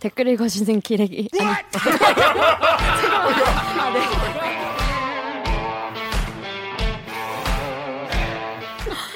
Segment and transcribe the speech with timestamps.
[0.00, 1.28] 댓글 읽어주는 기레기.
[1.40, 1.50] 아니.
[3.80, 4.00] 아, 네.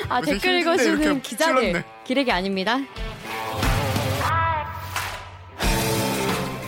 [0.08, 1.84] 아, 댓글 읽어주는 기자들.
[2.02, 2.78] 기레기 아닙니다.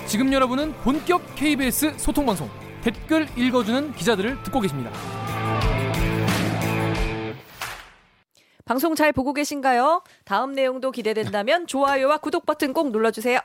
[0.06, 2.48] 지금 여러분은 본격 KBS 소통방송
[2.82, 4.92] 댓글 읽어주는 기자들을 듣고 계십니다.
[8.64, 10.04] 방송 잘 보고 계신가요?
[10.24, 13.40] 다음 내용도 기대된다면 좋아요와 구독 버튼 꼭 눌러주세요.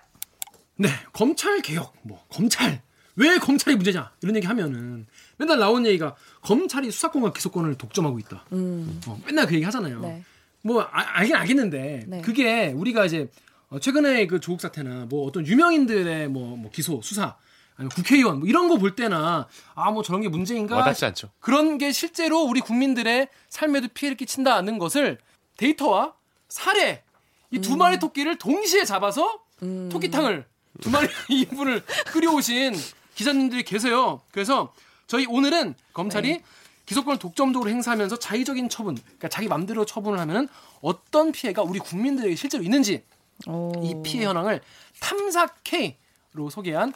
[0.79, 2.81] 네, 검찰 개혁, 뭐 검찰
[3.17, 5.05] 왜 검찰이 문제냐 이런 얘기 하면은
[5.37, 8.45] 맨날 나온 얘기가 검찰이 수사권과 기소권을 독점하고 있다.
[8.53, 9.01] 음.
[9.07, 9.99] 어, 맨날 그 얘기 하잖아요.
[9.99, 10.23] 네.
[10.61, 12.21] 뭐 아, 알긴 알겠는데 네.
[12.21, 13.29] 그게 우리가 이제
[13.67, 17.35] 어, 최근에 그 조국 사태나 뭐 어떤 유명인들의 뭐, 뭐 기소 수사
[17.75, 21.29] 아니면 국회의원 뭐 이런 거 볼 때나 아 뭐 저런 게 문제인가 와닿지 않죠.
[21.41, 25.17] 그런 게 실제로 우리 국민들의 삶에도 피해를 끼친다는 것을
[25.57, 26.13] 데이터와
[26.47, 27.03] 사례
[27.51, 27.99] 이두 마리 음.
[27.99, 29.89] 토끼를 동시에 잡아서 음.
[29.91, 30.45] 토끼탕을
[30.81, 32.75] 두 마리 이분을 끓여오신
[33.15, 34.21] 기자님들이 계세요.
[34.31, 34.73] 그래서
[35.07, 36.43] 저희 오늘은 검찰이 네.
[36.85, 40.47] 기소권을 독점적으로 행사하면서 자의적인 처분, 그러니까 자기 맘대로 처분을 하면
[40.81, 43.03] 어떤 피해가 우리 국민들에게 실제로 있는지
[43.47, 43.71] 오.
[43.83, 44.61] 이 피해 현황을
[44.99, 46.93] 탐사 K로 소개한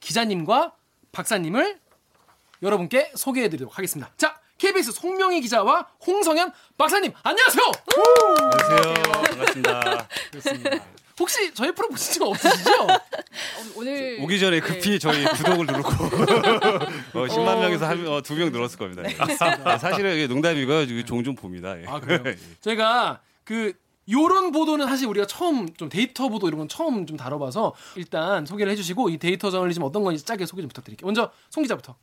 [0.00, 0.72] 기자님과
[1.12, 1.78] 박사님을
[2.62, 4.10] 여러분께 소개해드리도록 하겠습니다.
[4.16, 7.64] 자, KBS 송명희 기자와 홍성현 박사님 안녕하세요.
[8.38, 9.02] 안녕하세요.
[9.12, 10.08] 반갑습니다.
[10.30, 11.03] 그렇습니다.
[11.18, 12.70] 혹시 저희 프로 보신 적 없으시죠?
[13.76, 14.98] 오늘 오기 전에 급히 네.
[14.98, 15.88] 저희 구독을 누르고
[17.14, 19.02] 어, 10만 어, 명에서 한, 어, 두명 늘었을 겁니다.
[19.02, 19.16] 네.
[19.64, 21.04] 아, 사실은 농담이고요.
[21.04, 21.80] 종종 봅니다.
[21.80, 21.84] 예.
[21.86, 22.20] 아 그래요?
[22.60, 23.74] 저희가 그
[24.10, 28.70] 요런 보도는 사실 우리가 처음 좀 데이터 보도 이런 건 처음 좀 다뤄봐서 일단 소개를
[28.72, 31.06] 해주시고 이 데이터 저널리즘 어떤 건지 짧게 소개 좀 부탁드릴게요.
[31.06, 31.96] 먼저 송 기자부터.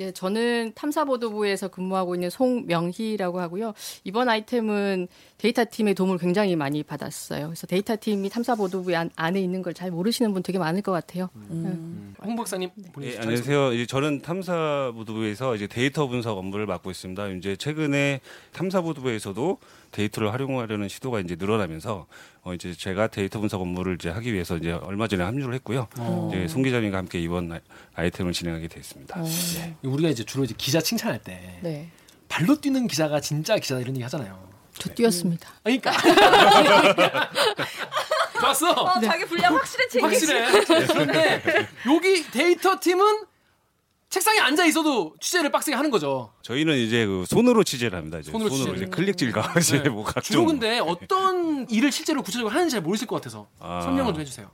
[0.00, 3.74] 네, 저는 탐사보도부에서 근무하고 있는 송명희라고 하고요.
[4.04, 7.48] 이번 아이템은 데이터 팀의 도움을 굉장히 많이 받았어요.
[7.48, 11.28] 그래서 데이터 팀이 탐사보도부 안에 있는 걸 잘 모르시는 분 되게 많을 것 같아요.
[11.36, 11.46] 음.
[11.50, 12.14] 음.
[12.24, 13.86] 홍 박사님, 네, 안녕하세요.
[13.86, 17.28] 저는 탐사보도부에서 이제 데이터 분석 업무를 맡고 있습니다.
[17.28, 18.20] 이제 최근에
[18.52, 19.58] 탐사보도부에서도
[19.90, 22.06] 데이터를 활용하려는 시도가 이제 늘어나면서
[22.42, 25.88] 어 이제 제가 데이터 분석 업무를 이제 하기 위해서 이제 얼마 전에 합류를 했고요.
[25.98, 26.30] 어.
[26.32, 27.60] 이제 송 기자님과 함께 이번
[27.94, 29.20] 아이템을 진행하게 됐습니다.
[29.20, 29.24] 어.
[29.24, 29.76] 네.
[29.82, 31.90] 우리가 이제 주로 이제 기자 칭찬할 때 네.
[32.28, 34.48] 발로 뛰는 기자가 진짜 기자다 이런 얘기 하잖아요.
[34.74, 35.48] 저 뛰었습니다.
[35.62, 35.92] 그러니까.
[38.40, 38.70] 좋았어.
[38.72, 40.64] 어, 자기 분량 확실해 확실해.
[40.86, 41.42] 그런데
[41.86, 43.24] 여기 데이터 팀은
[44.10, 46.32] 책상에 앉아 있어도 취재를 빡세게 하는 거죠.
[46.42, 48.18] 저희는 이제 그 손으로 취재를 합니다.
[48.18, 49.60] 이제 손으로, 손으로 이제 클릭질과 네.
[49.60, 53.82] 이제 뭐 각종 주로 근데 어떤 일을 실제로 구체적으로 하는지 잘 모르실 것 같아서 아.
[53.82, 54.50] 설명을 좀 해주세요.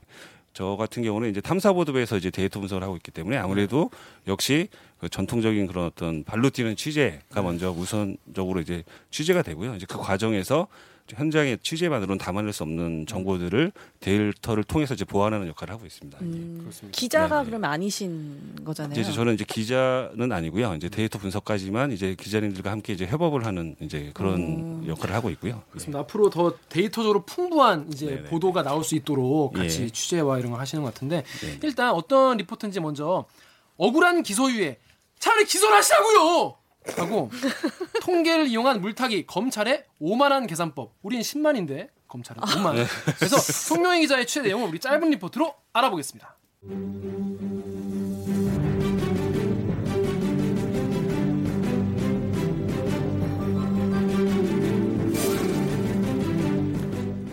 [0.53, 3.91] 저 같은 경우는 이제 탐사보도부에서 이제 데이터 분석을 하고 있기 때문에 아무래도
[4.27, 4.69] 역시
[4.99, 7.41] 그 전통적인 그런 어떤 발로 뛰는 취재가 네.
[7.41, 9.75] 먼저 우선적으로 이제 취재가 되고요.
[9.77, 10.66] 이제 그 과정에서
[11.15, 16.19] 현장의 취재만으로는 담아낼 수 없는 정보들을 데이터를 통해서 이제 보완하는 역할을 하고 있습니다.
[16.22, 19.00] 음, 기자가 네 그러면 아니신 거잖아요.
[19.00, 20.75] 이제 저는 이제 기자는 아니고요.
[20.75, 24.84] 이제 데이터 분석까지만 이제 기자님들과 함께 이제 협업을 하는 이제 그런 음.
[24.87, 25.62] 역할을 하고 있고요.
[25.71, 25.99] 그렇습니다.
[25.99, 26.03] 네.
[26.03, 28.22] 앞으로 더 데이터적으로 풍부한 이제 네네.
[28.25, 29.89] 보도가 나올 수 있도록 같이 예.
[29.89, 33.27] 취재와 이런 걸 하시는 것 같은데 네 일단 어떤 리포트인지 먼저
[33.77, 34.78] 억울한 기소유예
[35.19, 36.56] 차라리 기소를 하시라고요.
[36.97, 37.31] 하고
[38.03, 40.95] 통계를 이용한 물타기 검찰의 오만한 계산법.
[41.03, 42.75] 우린 10만인데 검찰은 5만.
[42.75, 42.85] 네.
[43.19, 46.37] 그래서 송명희 기자의 취재 내용을 우리 짧은 리포트로 알아보겠습니다.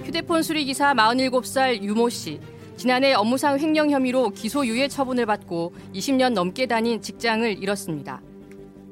[0.05, 2.39] 휴대폰 수리 기사 47살 유모 씨.
[2.75, 8.21] 지난해 업무상 횡령 혐의로 기소유예 처분을 받고 20년 넘게 다닌 직장을 잃었습니다.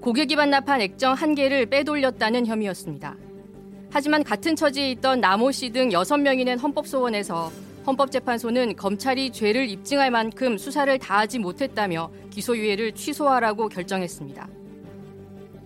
[0.01, 3.15] 고객이 반납한 액정 한 개를 빼돌렸다는 혐의였습니다.
[3.91, 7.51] 하지만 같은 처지에 있던 나모 씨등 6명이 낸 헌법소원에서
[7.85, 14.47] 헌법재판소는 검찰이 죄를 입증할 만큼 수사를 다하지 못했다며 기소유예를 취소하라고 결정했습니다.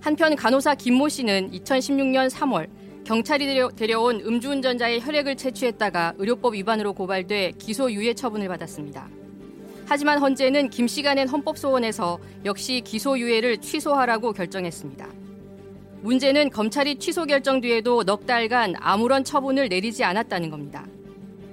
[0.02, 2.68] 한편 간호사 김모 씨는 2016년 3월
[3.06, 9.08] 경찰이 데려온 음주운전자의 혈액을 채취했다가 의료법 위반으로 고발돼 기소유예 처분을 받았습니다.
[9.88, 15.08] 하지만 헌재는 김 씨가 낸 헌법소원에서 역시 기소유예를 취소하라고 결정했습니다.
[16.02, 20.86] 문제는 검찰이 취소 결정 뒤에도 넉 달간 아무런 처분을 내리지 않았다는 겁니다.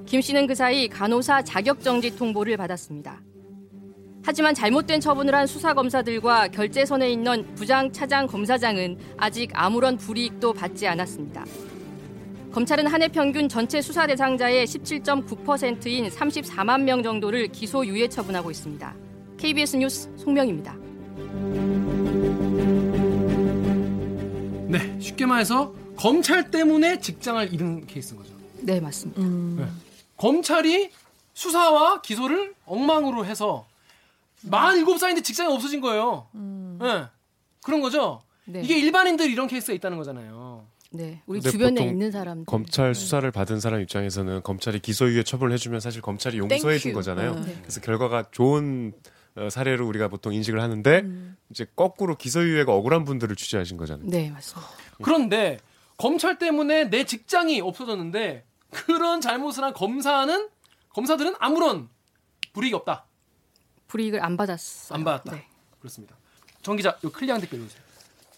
[0.06, 3.20] 김 씨는 그 사이 간호사 자격정지 통보를 받았습니다.
[4.24, 11.44] 하지만 잘못된 처분을 한 수사검사들과 결재선에 있는 부장, 차장, 검사장은 아직 아무런 불이익도 받지 않았습니다.
[12.52, 18.94] 검찰은 한 해 평균 전체 수사 대상자의 17.9%인 34만 명 정도를 기소 유예 처분하고 있습니다.
[19.38, 20.76] KBS 뉴스 송명입니다.
[24.68, 28.30] 네, 쉽게 말해서 검찰 때문에 직장을 잃은 케이스인 거죠.
[28.60, 29.20] 네, 맞습니다.
[29.22, 29.56] 음.
[29.58, 29.66] 네.
[30.16, 30.90] 검찰이
[31.34, 33.66] 수사와 기소를 엉망으로 해서
[34.48, 36.26] 47살인데 직장이 없어진 거예요.
[36.32, 37.04] 네.
[37.62, 38.22] 그런 거죠.
[38.44, 38.60] 네.
[38.62, 40.51] 이게 일반인들 이런 케이스가 있다는 거잖아요.
[40.92, 41.22] 네.
[41.26, 42.46] 우리 주변에 있는 사람들.
[42.46, 46.92] 검찰 수사를 받은 사람 입장에서는 검찰이 기소유예 처벌을 해주면 사실 검찰이 용서해 준.
[46.92, 47.34] 거잖아요.
[47.40, 47.56] 네.
[47.60, 48.92] 그래서 결과가 좋은
[49.34, 51.04] 어, 사례로 우리가 보통 인식을 하는데
[51.50, 54.06] 이제 거꾸로 기소유예가 억울한 분들을 취재하신 거잖아요.
[54.08, 54.68] 네, 맞습니다.
[55.02, 55.58] 그런데
[55.96, 60.48] 검찰 때문에 내 직장이 없어졌는데 그런 잘못을 한 검사는
[60.90, 61.88] 검사들은 아무런
[62.52, 63.06] 불이익이 없다.
[63.88, 64.96] 불이익을 안 받았어요.
[64.96, 65.32] 안 받았다.
[65.32, 65.46] 네.
[65.78, 66.16] 그렇습니다.
[66.60, 67.82] 정 기자, 요 클리앙 댓글 읽으세요.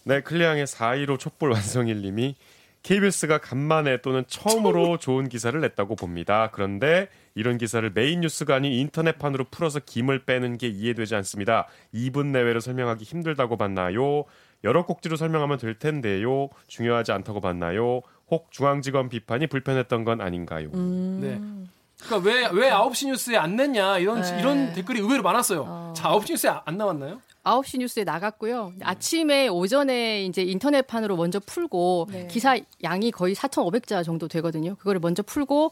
[0.07, 2.35] 네, 클리앙의 415 촛불 완성일님이
[2.83, 6.51] KBS가 간만에 또는 처음으로 좋은 기사를 냈다고 봅니다.
[6.53, 11.67] 그런데 이런 기사를 메인 뉴스가 아닌 인터넷판으로 풀어서 김을 빼는 게 이해되지 않습니다.
[11.95, 14.25] 2분 내외로 설명하기 힘들다고 봤나요?
[14.63, 16.49] 여러 꼭지로 설명하면 될 텐데요.
[16.67, 18.01] 중요하지 않다고 봤나요?
[18.29, 20.69] 혹 중앙지검 비판이 불편했던 건 아닌가요?
[21.19, 21.41] 네.
[22.05, 24.39] 그러니까 왜왜 9시 뉴스에 안 냈냐 이런 네.
[24.39, 25.93] 이런 댓글이 의외로 많았어요.
[25.95, 27.21] 자, 9시 뉴스에 안 나왔나요?
[27.43, 28.73] 9시 뉴스에 나갔고요.
[28.81, 32.27] 아침에 오전에 이제 인터넷판으로 먼저 풀고 네.
[32.27, 34.75] 기사 양이 거의 4,500자 정도 되거든요.
[34.75, 35.71] 그거를 먼저 풀고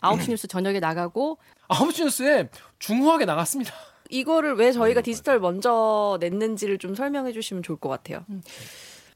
[0.00, 1.38] 9시 뉴스 저녁에 나가고
[1.68, 2.48] 9시 뉴스에
[2.78, 3.72] 중후하게 나갔습니다.
[4.10, 8.24] 이거를 왜 저희가 디지털 먼저 냈는지를 좀 설명해 주시면 좋을 것 같아요.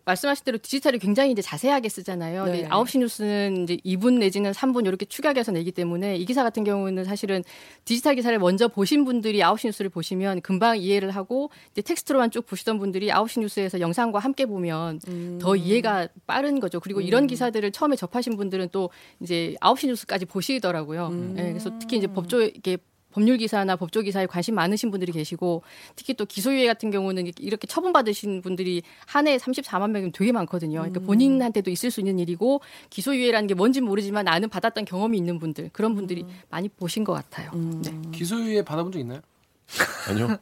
[0.06, 2.44] 말씀하신 대로 디지털이 굉장히 이제 자세하게 쓰잖아요.
[2.44, 2.52] 네.
[2.52, 7.04] 근데 9시 뉴스는 이제 2분 내지는 3분 이렇게 축약해서 내기 때문에 이 기사 같은 경우는
[7.04, 7.42] 사실은
[7.84, 12.78] 디지털 기사를 먼저 보신 분들이 9시 뉴스를 보시면 금방 이해를 하고 이제 텍스트로만 쭉 보시던
[12.78, 15.00] 분들이 9시 뉴스에서 영상과 함께 보면
[15.40, 16.78] 더 이해가 빠른 거죠.
[16.78, 21.34] 그리고 이런 기사들을 처음에 접하신 분들은 또 이제 9시 뉴스까지 보시더라고요.
[21.38, 22.78] 예, 그래서 특히 이제 법조 이게
[23.16, 25.62] 법률 기사나 법조 기사에 관심 많으신 분들이 계시고
[25.96, 30.80] 특히 또 기소유예 같은 경우는 이렇게 처분받으신 분들이 한 해에 34만 명이면 되게 많거든요.
[30.80, 32.60] 그러니까 본인한테도 있을 수 있는 일이고
[32.90, 37.52] 기소유예라는 게 뭔지 모르지만 나는 받았던 경험이 있는 분들 그런 분들이 많이 보신 것 같아요.
[37.54, 37.90] 네.
[38.12, 39.22] 기소유예 받아본 적 있나요?
[40.10, 40.36] 아니요.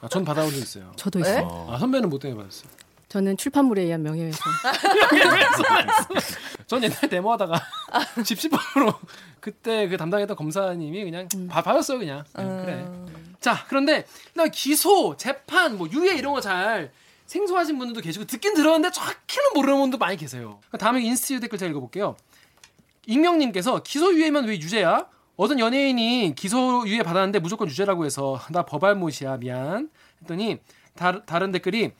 [0.00, 0.92] 아, 전 받아본 적 있어요.
[0.94, 1.28] 저도 네?
[1.28, 1.66] 있어요.
[1.68, 2.70] 아, 선배는 못 때문에 받았어요.
[3.12, 4.40] 저는 출판물에 의한 명예훼손.
[6.66, 7.60] 전 옛날에 데모하다가
[8.24, 8.94] 집시법으로
[9.38, 12.24] 그때 그 담당했던 검사님이 그냥 바, 받았어요 그냥.
[12.34, 12.86] 네, 그래.
[13.38, 16.90] 자 그런데 나 기소 재판 뭐 유예 이런 거 잘
[17.26, 20.58] 생소하신 분들도 계시고 듣긴 들었는데 정확히는 모르는 분도 많이 계세요.
[20.78, 22.16] 다음에 인스티튜 댓글 제가 읽어볼게요.
[23.06, 25.06] 익명님께서 기소 유예면 왜 유죄야?
[25.36, 29.90] 어떤 연예인이 기소 유예 받았는데 무조건 유죄라고 해서 나 법알못이야 미안.
[30.22, 30.60] 했더니
[30.94, 31.92] 다, 다른 댓글이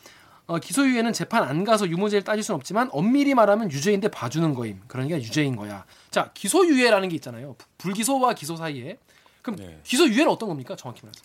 [0.47, 4.81] 어, 기소유예는 재판 안 가서 유무죄를 따질 수는 없지만 엄밀히 말하면 유죄인데 봐주는 거임.
[4.89, 5.85] 그러니까 유죄인 거야.
[6.11, 7.55] 자, 기소유예라는 게 있잖아요.
[7.57, 8.99] 부- 불기소와 기소 사이에.
[9.41, 9.81] 그럼 네.
[9.85, 10.77] 기소유예는 어떤 겁니까?
[10.77, 11.23] 정확히 말해서.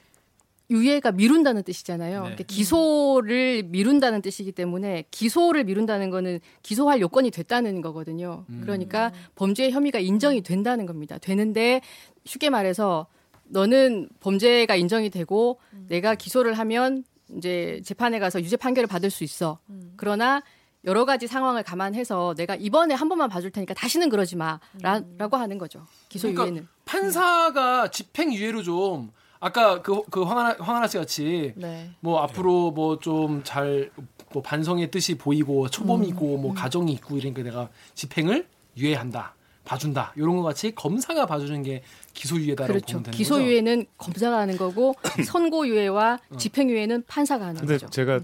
[0.70, 2.16] 유예가 미룬다는 뜻이잖아요.
[2.16, 2.24] 네.
[2.24, 8.44] 그러니까 기소를 미룬다는 뜻이기 때문에 기소를 미룬다는 거는 기소할 요건이 됐다는 거거든요.
[8.62, 11.18] 그러니까 범죄의 혐의가 인정이 된다는 겁니다.
[11.20, 11.80] 되는데
[12.26, 13.08] 쉽게 말해서
[13.46, 19.60] 너는 범죄가 인정이 되고 내가 기소를 하면 이제 재판에 가서 유죄 판결을 받을 수 있어.
[19.98, 20.42] 그러나
[20.86, 25.86] 여러 가지 상황을 감안해서 내가 이번에 한 번만 봐줄 테니까 다시는 그러지 마라고 하는 거죠.
[26.08, 26.46] 기소 유예는.
[26.46, 31.92] 그러니까 판사가 집행유예로 좀 아까 그, 그 황하나, 황하나 씨 같이 네.
[32.00, 38.48] 뭐 앞으로 뭐 좀 잘뭐 반성의 뜻이 보이고 초범이고 뭐 가정이 있고 이러니까 내가 집행을
[38.78, 39.36] 유예한다.
[39.68, 40.14] 봐준다.
[40.16, 41.84] 이런 것 같이 검사가 봐주는 게
[42.14, 42.94] 기소유예다라고 그렇죠.
[42.94, 43.46] 보면 되는 기소 거죠.
[43.48, 47.90] 유예는 검사가 하는 거고 선고 유예와 집행 유예는 판사가 하는 근데 거죠.
[47.90, 48.22] 제가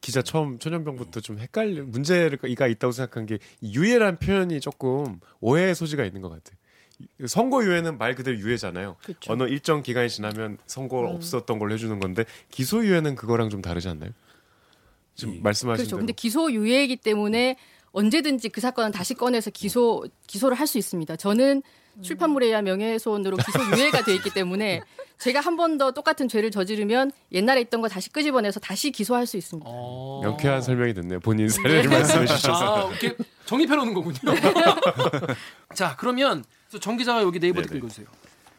[0.00, 6.22] 기자 처음 초년병부터 좀 헷갈려 문제가 있다고 생각한 게 유예란 표현이 조금 오해의 소지가 있는
[6.22, 6.56] 것 같아요.
[7.26, 8.96] 선고 유예는 말 그대로 유예잖아요.
[9.02, 9.32] 그렇죠.
[9.32, 14.10] 어느 일정 기간이 지나면 선고 없었던 걸로 해주는 건데 기소 유예는 그거랑 좀 다르지 않나요?
[15.16, 15.90] 지금 말씀하신 그렇죠.
[15.90, 15.98] 대로.
[15.98, 17.56] 근데 기소 유예이기 때문에
[17.94, 21.16] 언제든지 그 사건은 다시 꺼내서 기소 기소를 할 수 있습니다.
[21.16, 21.62] 저는
[22.02, 24.80] 출판물에 의한 명예훼손으로 기소 유예가 돼 있기 때문에
[25.18, 29.36] 제가 한 번 더 똑같은 죄를 저지르면 옛날에 있던 거 다시 끄집어내서 다시 기소할 수
[29.36, 29.68] 있습니다.
[29.72, 30.20] 어.
[30.24, 31.20] 명쾌한 설명이 됐네요.
[31.20, 32.88] 본인 사례를 말씀해 주셔서.
[32.88, 34.18] 아, 이렇게 정립해 놓는 거군요.
[35.74, 36.44] 자, 그러면
[36.80, 37.78] 정 기자가 여기 네이버 댓글 네네.
[37.78, 38.06] 읽어주세요.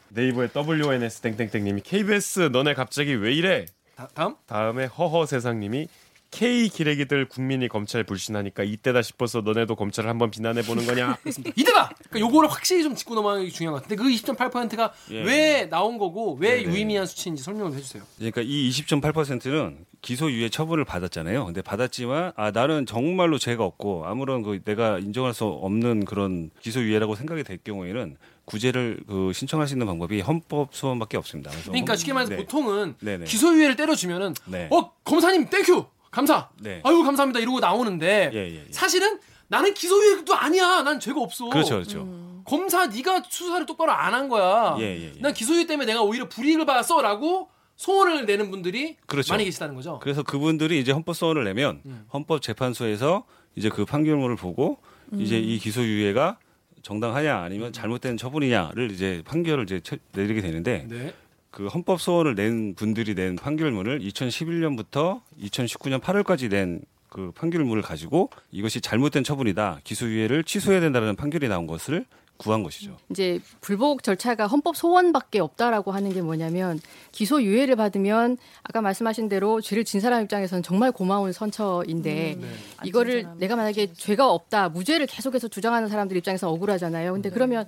[0.10, 3.65] 네이버의 WNS 땡땡땡님이 KBS 너네 갑자기 왜 이래?
[3.96, 4.36] 다, 다음.
[4.46, 5.88] 다음에 허허 세상님이
[6.36, 11.18] K 기레기들 국민이 검찰 불신하니까 이때다 싶어서 너네도 검찰을 한번 비난해 보는 거냐?
[11.56, 11.96] 이때다.
[12.10, 15.24] 그러니까 요거를 확실히 좀 짚고 넘어가는 게 중요한 것 같은데 그 20.8%가 예.
[15.24, 16.63] 왜 나온 거고 왜 네네.
[16.63, 18.04] 유의미한 수치인지 설명을 해주세요.
[18.18, 21.46] 그러니까 이 20.8%는 기소유예 처분을 받았잖아요.
[21.46, 27.15] 근데 받았지만 아 나는 정말로 죄가 없고 아무런 그 내가 인정할 수 없는 그런 기소유예라고
[27.15, 31.50] 생각이 될 경우에는 구제를 그 신청할 수 있는 방법이 헌법 소원밖에 없습니다.
[31.50, 32.38] 그래서 그러니까 쉽게 말해서 네.
[32.38, 33.24] 보통은 네네.
[33.24, 34.68] 기소유예를 때려주면은 네.
[34.70, 36.50] 어 검사님 thank you 감사.
[36.62, 36.81] 네.
[36.86, 38.65] 아유 감사합니다 이러고 나오는데 예, 예, 예.
[38.72, 40.81] 사실은 나는 기소유예도 아니야.
[40.81, 41.50] 난 죄가 없어.
[41.50, 42.41] 그렇죠, 그렇죠.
[42.45, 44.75] 검사 네가 수사를 똑바로 안 한 거야.
[44.79, 45.19] 예, 예, 예.
[45.19, 49.34] 난 기소유예 때문에 내가 오히려 불이익을 받았어라고 소원을 내는 분들이 그렇죠.
[49.34, 50.00] 많이 계시다는 거죠.
[50.01, 52.05] 그래서 그분들이 이제 헌법 소원을 내면 음.
[52.13, 54.77] 헌법재판소에서 이제 그 판결문을 보고
[55.13, 55.43] 이제 음.
[55.43, 56.38] 이 기소유예가
[56.81, 61.13] 정당하냐 아니면 잘못된 처분이냐를 이제 판결을 이제 처- 내리게 되는데 네.
[61.55, 66.81] 그 헌법 소원을 낸 분들이 낸 판결문을 2011년부터 2019년 8월까지 낸
[67.15, 72.97] 그 판결문을 가지고 이것이 잘못된 처분이다 기소유예를 취소해야 된다는 판결이 나온 것을 구한 것이죠.
[73.09, 76.77] 이제 불복 절차가 헌법 소원밖에 없다라고 하는 게 뭐냐면
[77.13, 82.47] 기소 유예를 받으면 아까 말씀하신 대로 죄를 진 사람 입장에서는 정말 고마운 선처인데 네.
[82.83, 87.13] 이거를 내가 만약에 죄가 없다 무죄를 계속해서 주장하는 사람들 입장에서 억울하잖아요.
[87.13, 87.65] 근데 그러면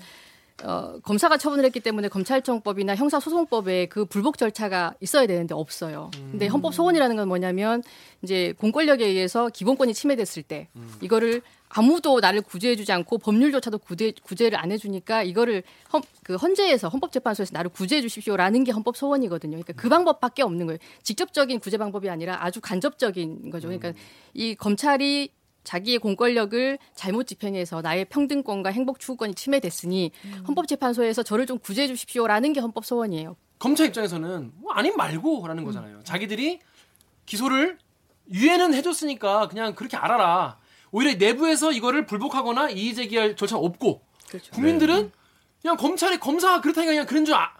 [0.64, 6.10] 어, 검사가 처분을 했기 때문에 검찰청법이나 형사소송법에 그 불복 절차가 있어야 되는데 없어요.
[6.32, 7.84] 근데 헌법 소원이라는 건 뭐냐면
[8.24, 10.68] 이제 공권력에 의해서 기본권이 침해됐을 때
[11.02, 17.52] 이거를 아무도 나를 구제해주지 않고 법률조차도 구제, 구제를 안 해주니까 이거를 헌, 그 헌재에서 헌법재판소에서
[17.54, 19.52] 나를 구제해 주십시오라는 게 헌법 소원이거든요.
[19.52, 20.80] 그러니까 그 방법밖에 없는 거예요.
[21.04, 23.68] 직접적인 구제 방법이 아니라 아주 간접적인 거죠.
[23.68, 23.94] 그러니까
[24.34, 25.30] 이 검찰이
[25.68, 30.12] 자기의 공권력을 잘못 집행해서 나의 평등권과 행복 추구권이 침해됐으니
[30.48, 33.36] 헌법재판소에서 저를 좀 구제해 주십시오라는 게 헌법 소원이에요.
[33.60, 36.00] 검찰 입장에서는 뭐 아님 말고라는 거잖아요.
[36.06, 36.60] 자기들이
[37.26, 37.78] 기소를
[38.32, 40.58] 유예는 해줬으니까 그냥 그렇게 알아라.
[40.92, 44.52] 오히려 내부에서 이거를 불복하거나 이의 제기할 절차가 없고 그렇죠.
[44.54, 45.12] 국민들은
[45.62, 47.52] 그냥 검찰이 검사가 그렇다니까 그냥 그런 줄 아,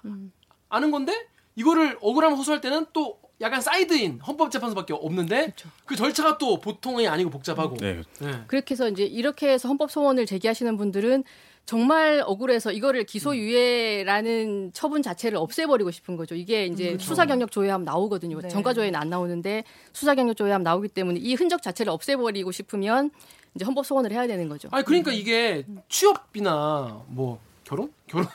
[0.70, 1.14] 아는 건데
[1.56, 5.54] 이거를 억울함을 호소할 때는 또 약간 사이드인 헌법재판소밖에 없는데
[5.86, 8.02] 그 절차가 또 보통이 아니고 복잡하고 네.
[8.20, 8.32] 네.
[8.48, 11.24] 그렇게 해서 이제 이렇게 해서 헌법 소원을 제기하시는 분들은
[11.66, 16.34] 정말 억울해서 이거를 기소유예라는 처분 자체를 없애버리고 싶은 거죠.
[16.34, 18.40] 이게 이제 수사 경력 조회하면 나오거든요.
[18.40, 18.48] 네.
[18.48, 23.12] 전과 조회는 안 나오는데 수사 경력 조회하면 나오기 때문에 이 흔적 자체를 없애버리고 싶으면
[23.54, 24.70] 이제 헌법 소원을 해야 되는 거죠.
[24.72, 28.28] 아니 그러니까 이게 취업이나 뭐 결혼 결혼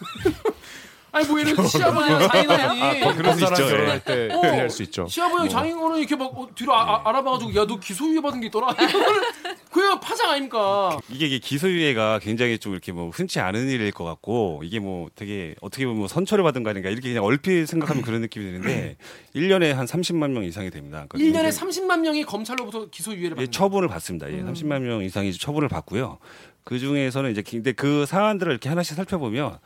[1.12, 4.40] 아니 뭐 이런 시아버지나 장인어른이 그런 사람 있죠, 결혼할 때 어.
[4.40, 5.06] 할수 있죠.
[5.06, 8.74] 시아버지 장인어른이 이렇게 막 어, 뒤로 아, 아, 알아봐가지고 야 너 기소유예 받은 게 있더라
[9.70, 14.60] 그냥 파장 아닙니까 이게, 이게 기소유예가 굉장히 좀 이렇게 뭐 흔치 않은 일일 것 같고
[14.64, 18.20] 이게 뭐 되게 어떻게 보면 뭐 선처를 받은 거 아닌가 이렇게 그냥 얼핏 생각하면 그런
[18.22, 18.96] 느낌이 드는데
[19.36, 21.04] 1년에 한 30만 명 이상이 됩니다.
[21.08, 24.30] 그러니까 1년에 굉장히- 30만 명이 검찰로부터 기소유예를 예, 받는 처분을 받습니다.
[24.32, 26.18] 예, 30만 명 이상이 처분을 받고요.
[26.64, 29.58] 그 중에서는 이제 근데 그 사안들을 이렇게 하나씩 살펴보면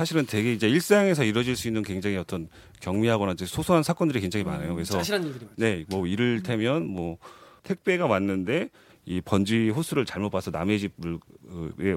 [0.00, 2.48] 사실은 되게 이제 일상에서 이루어질 수 있는 굉장히 어떤
[2.80, 4.74] 경미하거나 이제 소소한 사건들이 굉장히 많아요.
[4.74, 5.54] 그래서 자신한 일들이 많죠.
[5.58, 7.18] 네, 뭐 이를테면 뭐
[7.64, 8.70] 택배가 왔는데
[9.06, 10.92] 이 번지 호스를 잘못 봐서 남의 집에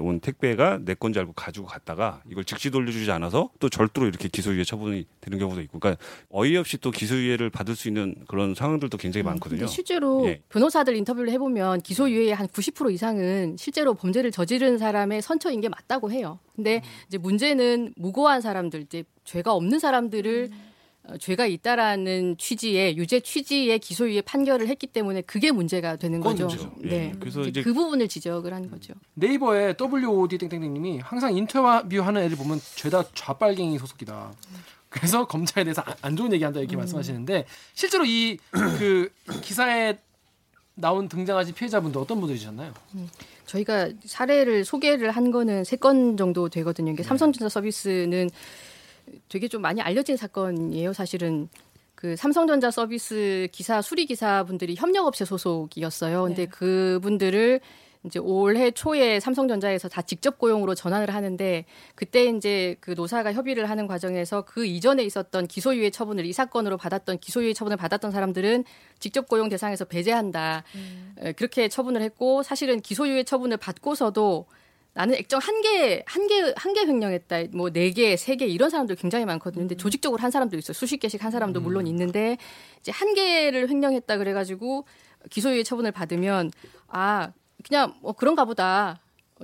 [0.00, 4.28] 온 택배가 내 건 줄 알고 가지고 갔다가 이걸 즉시 돌려주지 않아서 또 절도로 이렇게
[4.28, 9.22] 기소유예 처분이 되는 경우도 있고, 그러니까 어이없이 또 기소유예를 받을 수 있는 그런 상황들도 굉장히
[9.24, 9.60] 많거든요.
[9.60, 10.42] 근데 실제로 예.
[10.48, 16.38] 변호사들 인터뷰를 해보면 기소유예의 한 90% 이상은 실제로 범죄를 저지른 사람의 선처인 게 맞다고 해요.
[16.56, 20.73] 근데 이제 문제는 무고한 사람들, 이제 죄가 없는 사람들을 어,
[21.20, 26.46] 죄가 있다라는 취지의 유죄 취지의 기소유예 판결을 했기 때문에 그게 문제가 되는 거죠.
[26.46, 26.74] 문제죠.
[26.84, 26.88] 예.
[26.88, 27.12] 네.
[27.20, 28.94] 그래서 이제 그 부분을 지적을 한 거죠.
[29.14, 34.32] 네이버에 WOD 땡땡땡님이 항상 인터뷰하는 애들 보면 죄다 좌빨갱이 소속이다.
[34.88, 37.44] 그래서 검찰에 대해서 안- 안 좋은 얘기한다 이렇게 말씀하시는데
[37.74, 38.38] 실제로 이
[38.78, 39.10] 그
[39.42, 39.98] 기사에
[40.76, 42.72] 나온 등장하신 피해자분들 어떤 분들이셨나요?
[43.46, 46.92] 저희가 사례를 소개를 한 거는 세 건 정도 되거든요.
[46.92, 48.30] 이게 삼성전자 서비스는
[49.28, 50.92] 되게 좀 많이 알려진 사건이에요.
[50.92, 51.48] 사실은
[51.94, 56.24] 그 삼성전자 서비스 기사 수리 기사분들이 협력업체 소속이었어요.
[56.24, 56.50] 근데 네.
[56.50, 57.60] 그분들을
[58.04, 63.86] 이제 올해 초에 삼성전자에서 다 직접 고용으로 전환을 하는데 그때 이제 그 노사가 협의를 하는
[63.86, 68.64] 과정에서 그 이전에 있었던 기소유예 처분을 이 사건으로 받았던 기소유예 처분을 받았던 사람들은
[68.98, 70.64] 직접 고용 대상에서 배제한다.
[71.20, 74.46] 에, 그렇게 처분을 했고 사실은 기소유예 처분을 받고서도
[74.94, 77.44] 나는 액정 한 개, 한 개, 한 개 횡령했다.
[77.52, 79.62] 뭐 네 개, 세 개 이런 사람들 굉장히 많거든요.
[79.62, 80.72] 근데 조직적으로 한 사람도 있어요.
[80.72, 82.36] 수십 개씩 한 사람도 물론 있는데
[82.80, 84.84] 이제 한 개를 횡령했다 그래가지고
[85.30, 86.50] 기소유예 처분을 받으면
[86.88, 87.32] 아
[87.66, 89.00] 그냥 뭐 그런가 보다.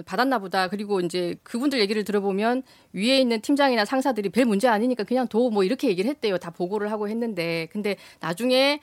[0.07, 0.69] 받았나 보다.
[0.69, 5.64] 그리고 이제 그분들 얘기를 들어보면 위에 있는 팀장이나 상사들이 별 문제 아니니까 그냥 도 뭐
[5.64, 6.38] 이렇게 얘기를 했대요.
[6.38, 7.66] 다 보고를 하고 했는데.
[7.73, 8.80] 근데 나중에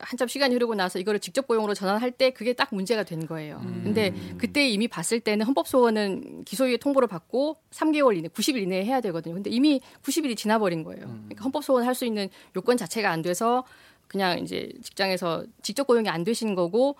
[0.00, 3.60] 한참 시간이 흐르고 나서 이거를 직접 고용으로 전환할 때 그게 딱 문제가 된 거예요.
[3.82, 9.00] 근데 그때 이미 봤을 때는 헌법 소원은 기소유예 통보를 받고 3개월 이내, 90일 이내에 해야
[9.00, 9.34] 되거든요.
[9.34, 11.02] 근데 이미 90일이 지나버린 거예요.
[11.06, 13.64] 그러니까 헌법 소원 할 수 있는 요건 자체가 안 돼서
[14.06, 16.96] 그냥 이제 직장에서 직접 고용이 안 되신 거고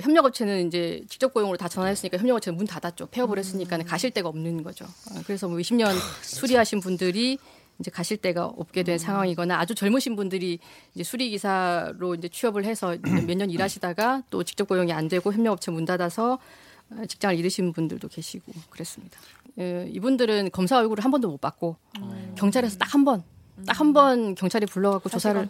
[0.00, 3.06] 협력업체는 이제 직접 고용으로 다 전환했으니까 협력업체는 문 닫았죠.
[3.06, 4.84] 폐업을 했으니까 가실 데가 없는 거죠.
[4.84, 5.92] 어, 그래서 뭐 20년
[6.22, 7.38] 수리하신 분들이
[7.80, 10.58] 이제 가실 데가 없게 된 상황이거나 아주 젊으신 분들이
[10.94, 15.70] 이제 수리 기사로 이제 취업을 해서 몇 년 일하시다가 또 직접 고용이 안 되고 협력업체
[15.70, 16.38] 문 닫아서
[16.90, 19.18] 어, 직장을 잃으신 분들도 계시고 그랬습니다.
[19.60, 22.34] 예, 이분들은 검사 얼굴을 한 번도 못 봤고 음.
[22.36, 23.22] 경찰에서 딱 한 번,
[23.66, 25.40] 딱 한 번 경찰이 불러갖고 조사를.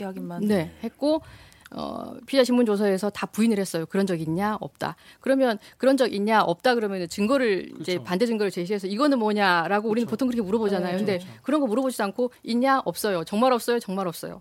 [0.48, 1.22] 네, 했고
[1.70, 3.86] 어, 피의자 신문 조서에서 다 부인을 했어요.
[3.86, 4.56] 그런 적 있냐?
[4.60, 4.96] 없다.
[5.20, 6.42] 그러면 그런 적 있냐?
[6.42, 8.04] 없다 그러면 증거를 이제 그렇죠.
[8.04, 10.92] 반대 증거를 제시해서 이거는 뭐냐라고 우리는 보통 그렇게 물어보잖아요.
[10.92, 12.80] 네, 근데 그런 거 물어보지도 않고 있냐?
[12.84, 13.24] 없어요.
[13.24, 13.78] 정말 없어요.
[13.80, 14.40] 정말 없어요.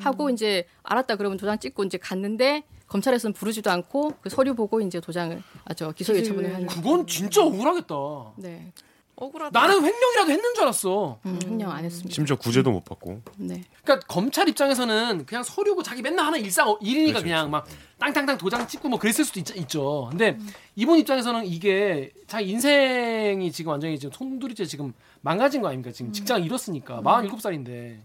[0.00, 5.00] 하고 이제 알았다 그러면 도장 찍고 이제 갔는데 검찰에서는 부르지도 않고 그 서류 보고 이제
[5.00, 6.66] 도장을 아저 기소유예 처분을 하는.
[6.68, 7.94] 그건 진짜 억울하겠다.
[8.36, 8.72] 네,
[9.20, 9.58] 억울하다.
[9.58, 11.18] 나는 횡령이라도 했는 줄 알았어.
[11.26, 12.14] 음, 횡령 안 했습니다.
[12.14, 13.20] 심지어 구제도 못 받고.
[13.36, 13.64] 네.
[13.82, 17.66] 그러니까 검찰 입장에서는 그냥 서류고 자기 맨날 하는 일상 어, 일이니까 그냥 막
[17.98, 20.38] 땅땅땅 도장 찍고 뭐 그랬을 수도 있, 죠 근데
[20.76, 25.90] 이분 입장에서는 이게 자기 인생이 지금 완전히 지금 손두리째 지금 망가진 거 아닙니까?
[25.90, 27.98] 지금 직장 잃었으니까 47살인데.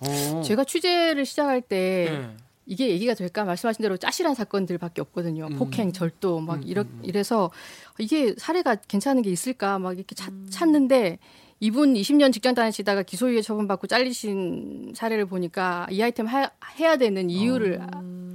[0.00, 0.42] 어.
[0.44, 2.43] 제가 취재를 시작할 때 네.
[2.66, 5.48] 이게 얘기가 될까 말씀하신 대로 짜실한 사건들밖에 없거든요.
[5.50, 5.56] 음.
[5.56, 7.00] 폭행, 절도 막 음, 이러, 음, 음.
[7.02, 7.50] 이래서
[7.98, 11.18] 이게 사례가 괜찮은 게 있을까 막 이렇게 찾, 찾는데
[11.60, 17.80] 이분 20년 직장 다니시다가 기소유예 처분받고 잘리신 사례를 보니까 이 아이템 하, 해야 되는 이유를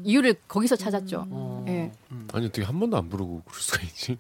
[0.03, 1.27] 이유를 거기서 찾았죠.
[1.29, 1.65] 어.
[1.67, 1.91] 예.
[2.11, 2.27] 음.
[2.33, 4.17] 아니 어떻게 한 번도 안 부르고 그럴 수가 있지?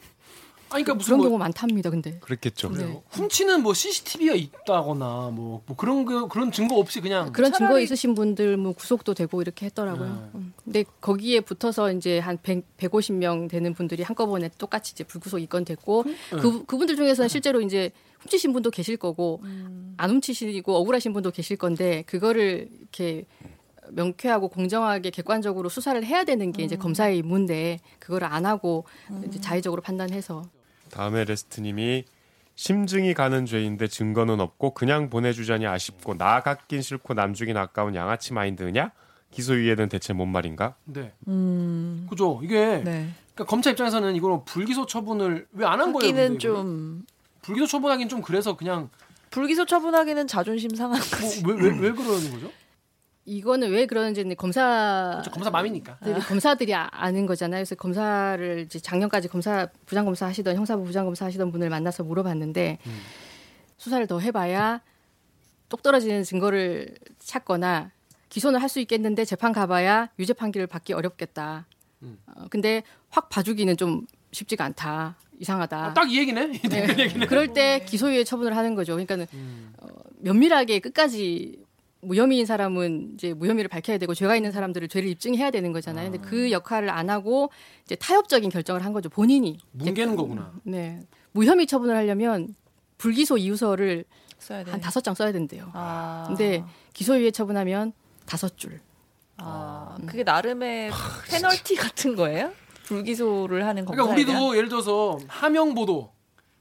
[0.71, 1.89] 아니 그러니까 무슨 그런 뭐 경우 많답니다.
[1.89, 2.69] 근데 그랬겠죠.
[2.71, 3.01] 네.
[3.09, 7.83] 훔치는 뭐 CCTV가 있다거나 뭐, 뭐 그런 거 그런 증거 없이 그냥 그런 증거 차라리-
[7.83, 10.07] 있으신 분들 뭐 구속도 되고 이렇게 했더라고요.
[10.09, 10.29] 네.
[10.39, 10.53] 음.
[10.63, 16.03] 근데 거기에 붙어서 이제 한 100, 150명 되는 분들이 한꺼번에 똑같이 이제 불구속 입건 됐고
[16.29, 19.41] 그 그분들 중에서는 실제로 이제 훔치신 분도 계실 거고
[19.97, 23.25] 안 훔치시고 억울하신 분도 계실 건데 그거를 이렇게
[23.91, 28.85] 명쾌하고 공정하게 객관적으로 수사를 해야 되는 게 이제 검사의 임무인데 그거를 안 하고
[29.25, 30.43] 이제 자의적으로 판단해서
[30.91, 32.05] 다음에 레스트님이
[32.55, 38.33] 심증이 가는 죄인데 증거는 없고 그냥 보내주자니 아쉽고 나 갖긴 싫고 남 주긴 아까운 양아치
[38.33, 38.91] 마인드냐?
[39.31, 40.75] 기소유예는 대체 뭔 말인가?
[40.85, 41.13] 네.
[41.27, 42.07] 음.
[42.09, 42.41] 그죠.
[42.43, 43.09] 이게 네.
[43.33, 46.13] 그러니까 검찰 입장에서는 이거는 불기소 처분을 왜 안 한 거예요?
[46.13, 46.37] 근데?
[46.39, 47.05] 좀
[47.43, 48.89] 불기소 처분하기는 좀 그래서 그냥
[49.29, 51.43] 불기소 처분하기는 자존심 상한 거지.
[51.43, 52.51] 뭐 왜 왜 왜 그러는 거죠?
[53.25, 55.31] 이거는 왜 그러는지 검사 그렇죠.
[55.31, 55.97] 검사 맘이니까.
[55.99, 57.59] 들이 검사들이 아- 아는 거잖아요.
[57.59, 62.79] 그래서 검사를 이제 작년까지 검사 부장 검사 하시던 형사부 부장 검사 하시던 분을 만나서 물어봤는데
[62.85, 62.99] 음.
[63.77, 64.81] 수사를 더 해봐야
[65.69, 67.91] 똑 떨어지는 증거를 찾거나
[68.29, 71.67] 기소는 할 수 있겠는데 재판 가봐야 유죄 판결을 받기 어렵겠다.
[72.03, 72.17] 음.
[72.27, 75.15] 어, 근데 확 봐주기는 좀 쉽지가 않다.
[75.39, 75.85] 이상하다.
[75.85, 76.51] 아, 딱이 얘기네.
[76.53, 76.69] 이 네.
[76.69, 77.25] 댓글 얘기네.
[77.27, 78.93] 그럴 때 기소유예 처분을 하는 거죠.
[78.93, 79.73] 그러니까는 음.
[79.79, 79.87] 어,
[80.19, 81.57] 면밀하게 끝까지
[82.01, 86.11] 무혐의인 사람은 이제 무혐의를 밝혀야 되고 죄가 있는 사람들을 죄를 입증해야 되는 거잖아요.
[86.11, 87.51] 근데 그 역할을 안 하고
[87.85, 89.09] 이제 타협적인 결정을 한 거죠.
[89.09, 89.57] 본인이.
[89.71, 90.53] 뭉개는 거구나.
[90.63, 91.01] 네.
[91.31, 92.55] 무혐의 처분을 하려면
[92.97, 94.05] 불기소 이유서를
[94.39, 94.71] 써야 돼.
[94.71, 95.69] 한 다섯 장 써야 된대요.
[95.73, 96.25] 아.
[96.27, 97.91] 근데 기소유예 처분하면
[98.25, 98.79] 다섯 줄.
[99.37, 100.91] 아, 그게 나름의
[101.29, 102.51] 페널티 같은 거예요?
[102.83, 104.57] 불기소를 하는 검사에 그러니까 우리도?
[104.57, 106.11] 예를 들어서 하명 보도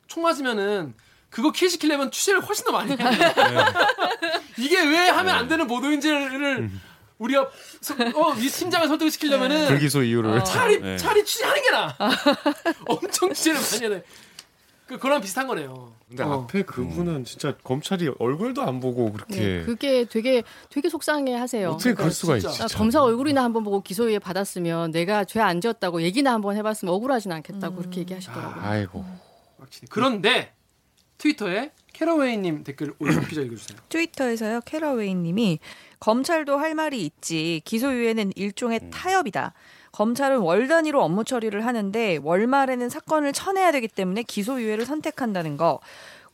[0.07, 0.95] 총 맞으면은
[1.31, 3.35] 그거 킬 시키려면 취재를 훨씬 더 많이 해야 돼.
[4.57, 6.71] 이게 왜 하면 안 되는 보도인지를
[7.19, 7.49] 우리가
[7.81, 10.97] 서- 어, 이 팀장을 설득시키려면은 불기소 이유를 차라리 네.
[10.97, 11.97] 차라리 취재하는 게 나.
[12.89, 14.05] 엄청 취재를 많이 해야 돼.
[14.87, 15.93] 그 그거랑 비슷한 거네요.
[16.09, 16.45] 근데 어.
[16.45, 19.13] 앞에 그분은 진짜 검찰이 얼굴도 안 보고 네.
[19.13, 21.73] 그렇게 그게 되게 되게 속상해 하세요.
[21.73, 22.49] 어떻게 그럴 수가 진짜.
[22.49, 22.63] 있지?
[22.63, 22.79] 아, 진짜.
[22.79, 27.77] 검사 얼굴이나 한번 보고 기소유예 받았으면 내가 죄 안 지었다고 얘기나 한번 해봤으면 억울하진 않겠다고
[27.77, 28.63] 그렇게 얘기하시더라고요.
[28.65, 29.05] 아이고.
[29.91, 30.55] 그런데
[31.19, 33.79] 트위터에 캐러웨이님 댓글 올려 기자 읽어주세요.
[33.89, 35.59] 트위터에서요 캐러웨이님이
[36.01, 38.91] 검찰도 할 말이 있지 기소유예는 일종의 음.
[38.91, 39.53] 타협이다.
[39.93, 45.81] 검찰은 월 단위로 업무 처리를 하는데 월말에는 사건을 쳐내야 되기 때문에 기소유예를 선택한다는 거.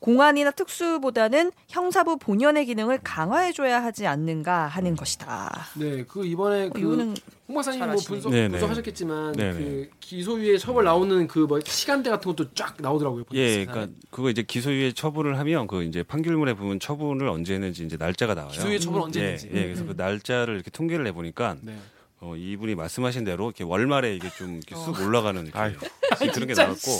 [0.04, 5.50] 공안이나 특수보다는 형사부 본연의 기능을 강화해줘야 하지 않는가 하는 것이다.
[5.76, 7.14] 네, 그 이번에 어, 그 이거는
[7.48, 7.96] 홍 박사님 뭐.
[8.06, 8.48] 분석 네네.
[8.48, 9.52] 분석하셨겠지만 네네.
[9.58, 13.24] 그 기소유예 처벌 나오는 그 뭐 시간대 같은 것도 쫙 나오더라고요.
[13.32, 17.96] 예, 그러니까 그거 이제 기소유예 처분을 하면 그 이제 판결문에 보면 처분을 언제 했는지 이제
[17.98, 18.52] 날짜가 나와요.
[18.52, 19.48] 기소유예 처분 언제 예, 했는지.
[19.54, 21.78] 예, 그래서 그 날짜를 이렇게 통계를 내보니까 네.
[22.20, 25.72] 어, 이분이 말씀하신 대로 이렇게 월말에 이게 좀 이렇게 쑥 올라가는 이렇게 아유.
[26.34, 26.90] 그런 게 나왔고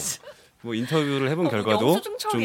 [0.65, 2.43] 뭐 인터뷰를 해본 결과도 영수증 좀.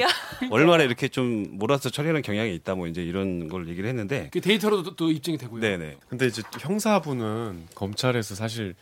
[0.51, 4.95] 월말에 이렇게 좀 몰아서 처리하는 경향이 있다 뭐 이제 이런 걸 얘기를 했는데 그 데이터로도
[4.97, 5.61] 또 입증이 되고요.
[5.61, 8.75] 네네 근데 이제 형사부는 검찰에서 사실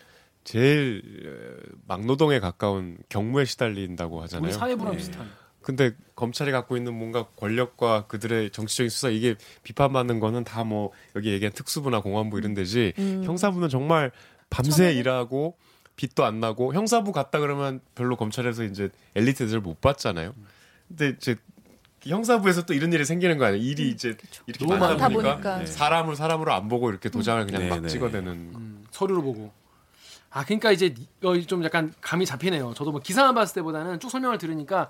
[0.43, 4.51] 제일 어, 막노동에 가까운 경무에 시달린다고 하잖아요.
[4.53, 4.97] 사회부랑 네.
[4.97, 5.29] 비슷한.
[5.61, 11.31] 근데 검찰이 갖고 있는 뭔가 권력과 그들의 정치적인 수사 이게 비판받는 거는 다 뭐 여기
[11.31, 14.11] 얘기한 특수부나 공안부 이런 데지 형사부는 정말
[14.49, 15.57] 밤새 일하고
[15.97, 20.33] 빚도 안 나고 형사부 갔다 그러면 별로 검찰에서 이제 엘리트들 못 받잖아요.
[20.87, 21.35] 근데 이제
[22.05, 23.61] 형사부에서 또 이런 일이 생기는 거 아니에요.
[23.61, 25.57] 일이 이제 이렇게 너무 많다 보니까, 보니까.
[25.59, 25.65] 네.
[25.65, 27.89] 사람을 사람으로 안 보고 이렇게 도장을 그냥 네, 막 네.
[27.89, 29.51] 찍어대는 음, 서류로 보고.
[30.29, 32.73] 아, 그러니까 이제 어, 좀 약간 감이 잡히네요.
[32.75, 34.89] 저도 뭐 기사만 봤을 때보다는 쭉 설명을 들으니까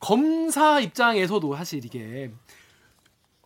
[0.00, 2.32] 검사 입장에서도 사실 이게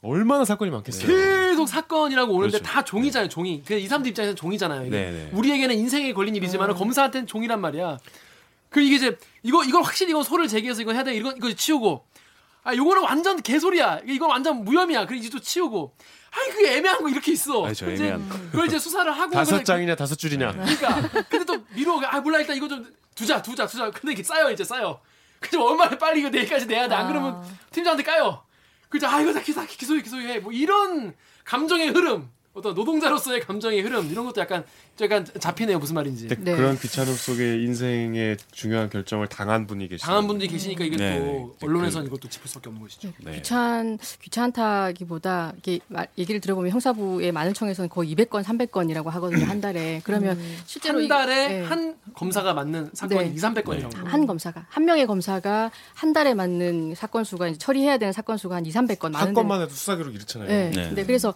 [0.03, 1.07] 얼마나 사건이 많겠어요.
[1.07, 2.65] 계속 사건이라고 오는데 그렇죠.
[2.73, 3.63] 다 종이잖아요, 종이.
[3.65, 4.83] 그 이 사람들 입장에서는 종이잖아요.
[4.87, 4.91] 이게.
[4.91, 5.31] 네네.
[5.33, 7.99] 우리에게는 인생에 걸린 일이지만 검사한테는 종이란 말이야.
[8.69, 11.15] 그 이게 이제 이거 이걸 확실히 이건 소를 제기해서 이거 해야 돼.
[11.15, 12.05] 이거 이거 치우고.
[12.65, 14.01] 아, 요거는 완전 개소리야.
[14.07, 15.07] 이건 완전 무혐의야.
[15.07, 15.95] 그래 이제 또 치우고.
[16.33, 17.65] 아이 그게 애매한 거 이렇게 있어.
[17.67, 18.39] 아니, 저 이제 애매한 거.
[18.51, 20.53] 그걸 이제 수사를 하고 다섯 그냥 장이냐 다섯 줄이냐.
[20.53, 22.85] 그러니까 근데 또 미뤄 아 몰라 일단 이거 좀
[23.15, 24.99] 두자 두자 두자 근데 이게 쌓여 이제 쌓여
[25.39, 28.43] 그죠 얼마나 빨리 이거 내일까지 내야 돼 안 그러면 팀장한테 까요
[28.93, 30.41] 그죠 아 이거 다 기사 기소해 기소해.
[30.41, 34.63] 뭐 이런 감정의 흐름 어떤 노동자로서의 감정의 흐름 이런 것도 약간
[35.01, 36.37] 약간 잡히네요 무슨 말인지 네.
[36.55, 40.05] 그런 귀찮음 속에 인생의 중요한 결정을 당한 분이 계시죠.
[40.07, 41.67] 당한 분들이 계시니까 이게 네, 또 네.
[41.67, 43.37] 언론에서는 이것도 짚을 수밖에 없는 것이죠 네.
[43.37, 50.03] 귀찮 귀찮다기보다 이게 말- 얘기를 들어보면 형사부의 많은 청에서는 거의 200건, 300건이라고 하거든요 한 달에.
[50.05, 51.63] 그러면 실제로 한 이- 달에 네.
[51.63, 53.35] 한 검사가 맞는 사건이 네.
[53.35, 58.13] 2, 300건이라고 한 검사가 한 명의 검사가 한 달에 맞는 사건 수가 이제 처리해야 되는
[58.13, 60.49] 사건 수가 한 2, 300건 한 많은데 건만 해도 수사 기록 이렇잖아요.
[60.49, 60.93] 네.
[60.95, 61.05] 네.
[61.05, 61.33] 그래서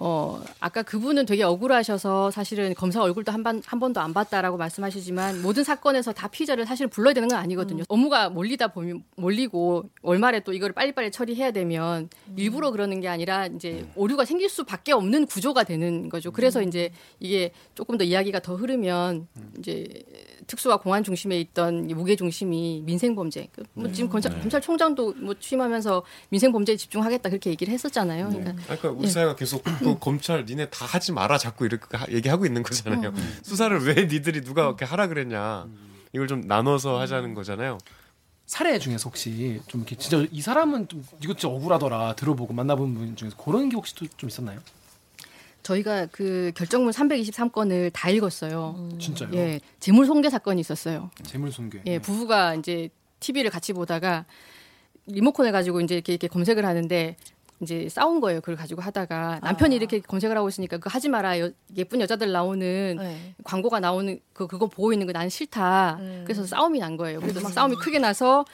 [0.00, 5.42] 어 아까 그분은 되게 억울하셔서 사실은 검사 얼굴도 한 번 한 번도 안 봤다라고 말씀하시지만
[5.42, 7.82] 모든 사건에서 다 피의자를 사실 불러야 되는 건 아니거든요.
[7.88, 13.86] 업무가 몰리다 보면 몰리고 월말에 또 이걸 빨리빨리 처리해야 되면 일부러 그러는 게 아니라 이제
[13.96, 16.30] 오류가 생길 수밖에 없는 구조가 되는 거죠.
[16.30, 19.26] 그래서 이제 이게 조금 더 이야기가 더 흐르면
[19.58, 19.88] 이제
[20.48, 23.48] 특수와 공안 중심에 있던 이 무게 중심이 민생 범죄.
[23.52, 28.28] 그뭐 지금 검찰, 검찰총장도 뭐 취임하면서 민생 범죄에 집중하겠다 그렇게 얘기를 했었잖아요.
[28.30, 32.06] 그러니까 아니, 그러니까 우리 사회가 계속 그 검찰 니네 다 하지 마라 자꾸 이렇게 하-
[32.10, 33.12] 얘기하고 있는 거잖아요.
[33.42, 35.68] 수사를 왜 니들이 누가 그렇게 하라 그랬냐.
[36.14, 37.78] 이걸 좀 나눠서 하자는 거잖아요.
[38.46, 43.14] 사례 중에서 혹시 좀 이렇게 진짜 이 사람은 좀 이거 진짜 억울하더라 들어보고 만나본 분
[43.14, 44.58] 중에서 그런 게 혹시 또 좀 있었나요?
[45.68, 48.88] 저희가 그 결정문 323건을 다 읽었어요.
[48.98, 49.30] 진짜요?
[49.34, 51.10] 예, 재물 손괴 사건이 있었어요.
[51.24, 51.82] 재물 손괴.
[51.86, 52.88] 예, 부부가 이제
[53.20, 54.24] TV를 같이 보다가
[55.06, 57.16] 리모컨을 가지고 이제 이렇게, 이렇게 검색을 하는데
[57.60, 58.40] 이제 싸운 거예요.
[58.40, 61.38] 그걸 가지고 하다가 남편이 이렇게 검색을 하고 있으니까 그거 하지 마라.
[61.40, 63.34] 여- 예쁜 여자들 나오는 네.
[63.44, 65.98] 광고가 나오는 그 그거 보고 있는 거 나는 싫다.
[66.24, 67.20] 그래서 싸움이 난 거예요.
[67.20, 68.44] 그래서 막 싸움이 크게 나서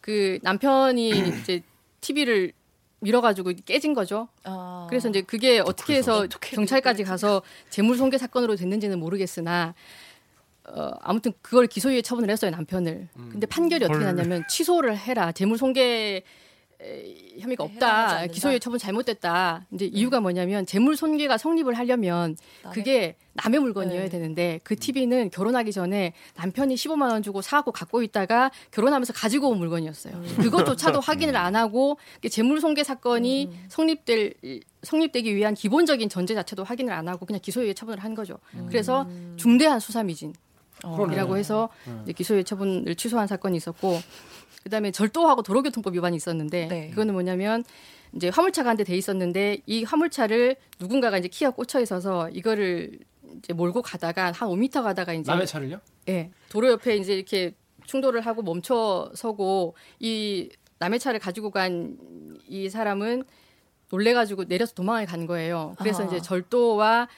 [0.00, 1.08] 그 남편이
[1.44, 1.62] 이제
[2.00, 2.52] TV를
[3.00, 4.28] 밀어가지고 깨진 거죠.
[4.44, 4.86] 아.
[4.88, 9.74] 그래서 이제 그게 어떻게 해서 경찰까지 가서 재물손괴 사건으로 됐는지는 모르겠으나
[10.64, 13.08] 어, 아무튼 그걸 기소유예 처분을 했어요 남편을.
[13.14, 16.22] 근데 판결이 어떻게 났냐면 취소를 해라 재물손괴 에,
[17.40, 18.26] 혐의가 해당하지 없다.
[18.28, 19.66] 기소유예 처분 잘못됐다.
[19.72, 22.36] 이제 이유가 뭐냐면 재물 손괴가 성립을 하려면
[22.72, 24.08] 그게 남의 물건이어야 네.
[24.08, 29.58] 되는데 그 TV는 결혼하기 전에 남편이 15만 원 주고 사갖고 갖고 있다가 결혼하면서 가지고 온
[29.58, 30.22] 물건이었어요.
[30.40, 34.34] 그것조차도 확인을 안 하고 이게 재물 손괴 사건이 성립될
[34.82, 38.38] 성립되기 위한 기본적인 전제 자체도 확인을 안 하고 그냥 기소유예 처분을 한 거죠.
[38.68, 40.32] 그래서 중대한 수사 미진.
[41.12, 41.68] 이라고 해서
[42.04, 43.98] 이제 기소유예 처분을 취소한 사건이 있었고
[44.62, 46.90] 그다음에 절도하고 도로교통법 위반이 있었는데 네.
[46.90, 47.64] 그거는 뭐냐면
[48.14, 52.98] 이제 화물차가 한 대 돼 있었는데 이 화물차를 누군가가 이제 키가 꽂혀 있어서 이거를
[53.38, 55.80] 이제 몰고 가다가 한 5m 가다가 이제 남의 차를요?
[56.08, 56.30] 예.
[56.48, 57.52] 도로 옆에 이제 이렇게
[57.86, 61.96] 충돌을 하고 멈춰 서고 이 남의 차를 가지고 간
[62.50, 63.24] 이 사람은
[63.90, 65.74] 놀래가지고 내려서 도망을 간 거예요.
[65.78, 66.06] 그래서 아.
[66.06, 67.08] 이제 절도와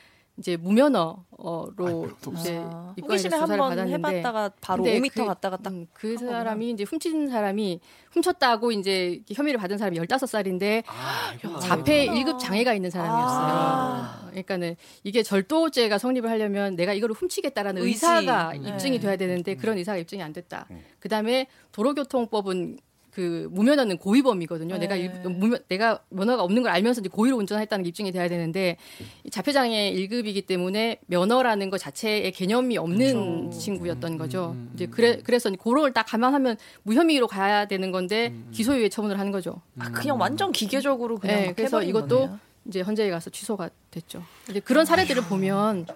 [0.41, 5.59] 이제 무면허로 이제 아, 입건해서 호기심에 조사를 한번 받았는데 해봤다가 바로 근데 5m 그- 갔다가
[5.59, 7.79] 딱 음, 그한 사람이 이제 훔친 사람이
[8.13, 13.47] 훔쳤다고 이제 혐의를 받은 사람이 15살인데 아, 자폐 1급 장애가 있는 사람이었어요.
[13.53, 14.27] 아.
[14.31, 17.91] 그러니까는 이게 절도죄가 성립을 하려면 내가 이거를 훔치겠다라는 의지.
[18.07, 18.67] 의사가 음.
[18.67, 19.07] 입증이 네.
[19.07, 20.67] 돼야 되는데 그런 의사가 입증이 안 됐다.
[21.01, 22.79] 그다음에 도로교통법은
[23.13, 24.79] 그 무면허는 고의범이거든요.
[24.79, 25.03] 내가 네.
[25.03, 28.77] 일- 무면, 내가 면허가 없는 걸 알면서 이제 고의로 운전했다는 게 입증이 돼야 되는데
[29.25, 34.57] 이 자폐장애 1급이기 때문에 면허라는 것 자체의 개념이 없는 친구였던 거죠.
[34.75, 39.61] 이제 그래 그래서 그걸 딱 감안하면 무혐의로 가야 되는 건데 기소유예 처분을 한 거죠.
[39.79, 42.39] 아, 그냥 완전 기계적으로 그냥 네, 막 그래서 이것도 거네요.
[42.67, 44.23] 이제 헌재에 가서 취소가 됐죠.
[44.49, 45.87] 이제 그런 사례들을 보면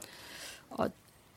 [0.70, 0.86] 어,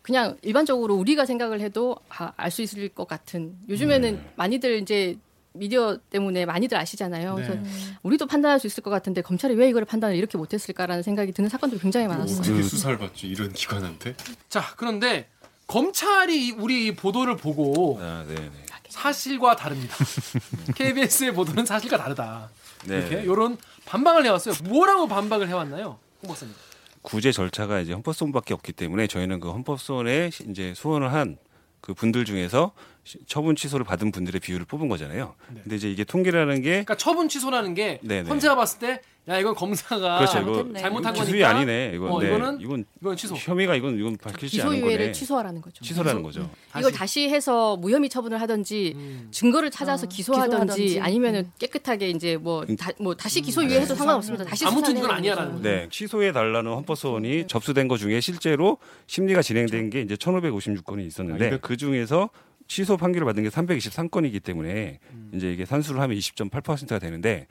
[0.01, 5.17] 그냥 일반적으로 우리가 생각을 해도 아, 알 수 있을 것 같은 요즘에는 많이들 이제
[5.57, 7.35] 미디어 때문에 많이들 아시잖아요.
[7.35, 7.47] 네.
[7.47, 7.61] 그래서
[8.03, 11.79] 우리도 판단할 수 있을 것 같은데 검찰이 왜 이걸 판단을 이렇게 못했을까라는 생각이 드는 사건들이
[11.81, 12.39] 굉장히 많았어요.
[12.39, 14.15] 어떻게 수사를 받죠 이런 기관한테?
[14.49, 15.27] 자 그런데
[15.67, 18.49] 검찰이 우리 이 보도를 보고 아, 네, 네.
[18.89, 19.95] 사실과 다릅니다.
[20.75, 22.49] KBS의 보도는 사실과 다르다.
[22.85, 22.97] 네.
[22.99, 24.55] 이렇게 이런 반박을 해왔어요.
[24.63, 26.53] 뭐라고 반박을 해왔나요, 홍 박사님?
[27.01, 31.37] 구제 절차가 이제 헌법소원밖에 없기 때문에 저희는 그 헌법소원에 이제 소원을 한
[31.79, 35.35] 그 분들 중에서 시- 처분 취소를 받은 분들의 비율을 뽑은 거잖아요.
[35.53, 35.61] 네.
[35.63, 38.29] 근데 이제 이게 통계라는 게 그러니까 처분 취소라는 게 네네.
[38.29, 40.39] 헌재가 봤을 때 야 이건 검사가 그렇죠.
[40.39, 40.79] 이거.
[40.79, 41.91] 잘못한 기수위 거니까 아니네.
[41.95, 42.27] 이건 어, 네.
[42.27, 43.35] 이거는 이건 이건 취소.
[43.35, 45.11] 혐의가 이건 이건 밝히지 않은 기소유예를 거네.
[45.11, 45.83] 취소하라는 거죠.
[45.83, 46.49] 취소라는 거죠.
[46.79, 49.27] 이걸 다시 해서 무혐의 처분을 하든지 음.
[49.31, 50.99] 증거를 찾아서 어, 기소하든지, 기소하든지.
[51.01, 53.81] 아니면은 깨끗하게 이제 뭐 다 뭐 다시 기소유예 네.
[53.81, 54.45] 해도 상관없습니다.
[54.45, 55.75] 다시 아무튼 이건 아니야라는 되는 거죠.
[55.75, 61.51] 네, 취소해 달라는 헌법 소원이 접수된 것 중에 실제로 심리가 진행된 게 이제 1,556건이 있었는데
[61.55, 62.29] 아, 그 중에서
[62.67, 65.31] 취소 판결을 받은 게 323건이기 때문에 음.
[65.33, 67.47] 이제 이게 산수를 하면 20.8%가 되는데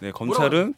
[0.00, 0.74] 네, 검찰은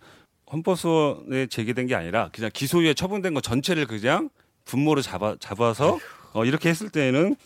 [0.52, 4.30] 헌법소원에 제기된 게 아니라 그냥 기소유예 처분된 거 전체를 그냥
[4.64, 5.98] 분모로 잡아 잡아서
[6.32, 7.36] 어, 이렇게 했을 때는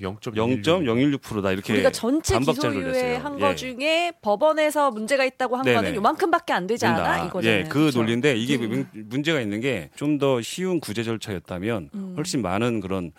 [0.00, 0.62] 0.016.
[0.62, 3.18] 0.016%다 이렇게 우리가 전체 기소유예 냈어요.
[3.18, 3.56] 한거 예.
[3.56, 5.74] 중에 법원에서 문제가 있다고 한 네네.
[5.76, 7.26] 거는 요만큼밖에 안 되지 않아 된다.
[7.26, 7.58] 이거잖아요.
[7.58, 7.98] 예, 그 그렇죠?
[7.98, 12.14] 논리인데 이게 문- 문제가 있는 게 좀 더 쉬운 구제 절차였다면 음.
[12.16, 13.10] 훨씬 많은 그런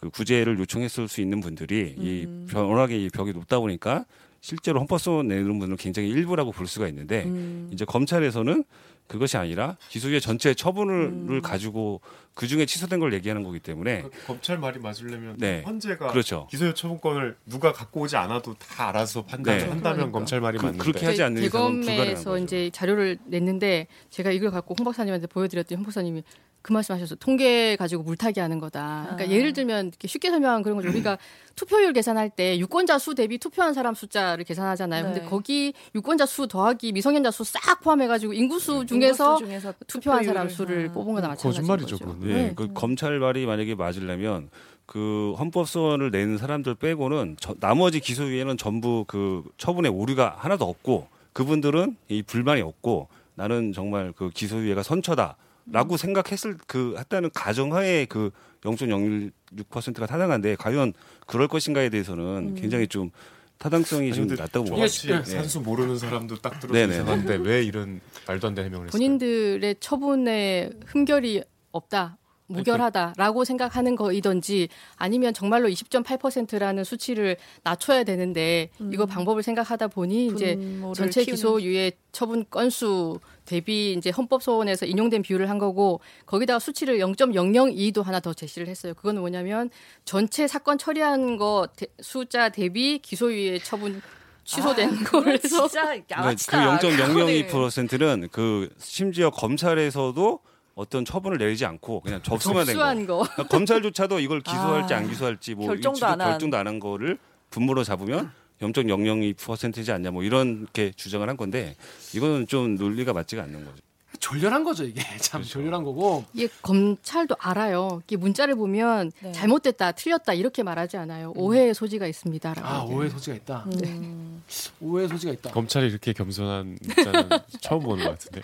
[0.00, 2.46] 그 구제를 요청했을 수 있는 분들이 음.
[2.50, 4.04] 이 워낙에 이 벽이 높다 보니까
[4.40, 7.68] 실제로 헌법소원 내는 분은 굉장히 일부라고 볼 수가 있는데 음.
[7.72, 8.64] 이제 검찰에서는
[9.08, 11.42] 그것이 아니라 기소유예 전체 처분을 음.
[11.42, 12.00] 가지고
[12.34, 15.62] 그 중에 취소된 걸 얘기하는 거기 때문에 검찰 말이 맞으려면 네.
[15.66, 16.46] 헌재가 그렇죠.
[16.50, 19.68] 기소유 처분권을 누가 갖고 오지 않아도 다 알아서 판단을 네.
[19.68, 20.18] 한다면 그러니까.
[20.18, 22.44] 검찰 말이 그, 맞는데 그렇게 하지 않는 이상은 불가능한 대검에서 거죠.
[22.44, 26.22] 이제 자료를 냈는데 제가 이걸 갖고 홍 박사님한테 보여드렸더니 홍 박사님이
[26.62, 27.14] 그 말씀하셨어.
[27.16, 29.02] 통계 가지고 물타기 하는 거다.
[29.10, 29.28] 그러니까 아.
[29.36, 30.88] 예를 들면 이렇게 쉽게 설명한 그런 거죠.
[30.90, 31.16] 우리가
[31.54, 35.04] 투표율 계산할 때 유권자 수 대비 투표한 사람 숫자를 계산하잖아요.
[35.08, 35.12] 네.
[35.12, 40.48] 근데 거기 유권자 수 더하기 미성년자 수 싹 포함해가지고 인구수 중에서 인구수 중에서 투표한 사람.
[40.48, 40.92] 수를 음.
[40.92, 42.12] 뽑은 거나 마찬가지인 거짓말이죠, 거죠.
[42.18, 42.30] 그건.
[42.30, 42.52] 예, 네.
[42.54, 44.50] 그 검찰 말이 만약에 맞으려면
[44.86, 51.08] 그 헌법 소원을 내는 사람들 빼고는 저- 나머지 기소유예는 전부 그 처분에 오류가 하나도 없고
[51.32, 55.36] 그분들은 이 불만이 없고 나는 정말 그 기소유예가 선처다
[55.70, 58.30] 라고 생각했을 그 했다는 가정하에 그
[58.62, 60.92] 0.016%가 타당한데 과연
[61.26, 63.10] 그럴 것인가에 대해서는 굉장히 좀
[63.58, 65.24] 타당성이 좀 근데 낮다고 정확히 봅니다.
[65.24, 66.94] 산수 모르는 사람도 딱 네네.
[66.94, 68.98] 이상한데 왜 이런 말도 안 되는 해명을 했어요?
[68.98, 72.18] 본인들의 처분에 흠결이 없다.
[72.48, 80.56] 무결하다라고 생각하는 거이든지 아니면 정말로 20.8%라는 수치를 낮춰야 되는데 이거 방법을 생각하다 보니 이제
[80.94, 81.34] 전체 키우는.
[81.36, 88.20] 기소유예 처분 건수 대비 이제 헌법 소원에서 인용된 비율을 한 거고 거기다가 수치를 0.002도 하나
[88.20, 88.94] 더 제시를 했어요.
[88.94, 89.70] 그거는 뭐냐면
[90.04, 94.00] 전체 사건 처리한 거 대- 숫자 대비 기소유예 처분
[94.44, 96.16] 취소된 아, 걸 그건 해서 진짜 그러니까.
[96.22, 96.78] 그 그거는.
[96.78, 100.40] 0.002%는 그 심지어 검찰에서도
[100.78, 102.84] 어떤 처분을 내리지 않고 그냥 접수만 된 거.
[103.04, 103.18] 거.
[103.24, 106.30] 그러니까 검찰조차도 이걸 기소할지 아, 안 기소할지 뭐 결정도 안 한.
[106.30, 107.18] 결정도 안 한 거를
[107.50, 111.74] 분모로 잡으면 0.002%지 않냐 뭐 이렇게 주장을 한 건데
[112.14, 113.82] 이거는 좀 논리가 맞지가 않는 거죠.
[114.20, 115.54] 졸렬한 거죠 이게 참 그렇죠.
[115.54, 118.02] 졸렬한 거고 이게 검찰도 알아요.
[118.04, 119.32] 이게 문자를 보면 네.
[119.32, 121.32] 잘못됐다, 틀렸다 이렇게 말하지 않아요.
[121.36, 122.66] 오해의 소지가 있습니다라고.
[122.68, 122.82] 아.
[122.84, 124.42] 오해 소지가 있다 음.
[124.80, 127.28] 오해 소지가 있다 검찰이 이렇게 겸손한 문자는
[127.60, 128.42] 처음 보는 것 같은데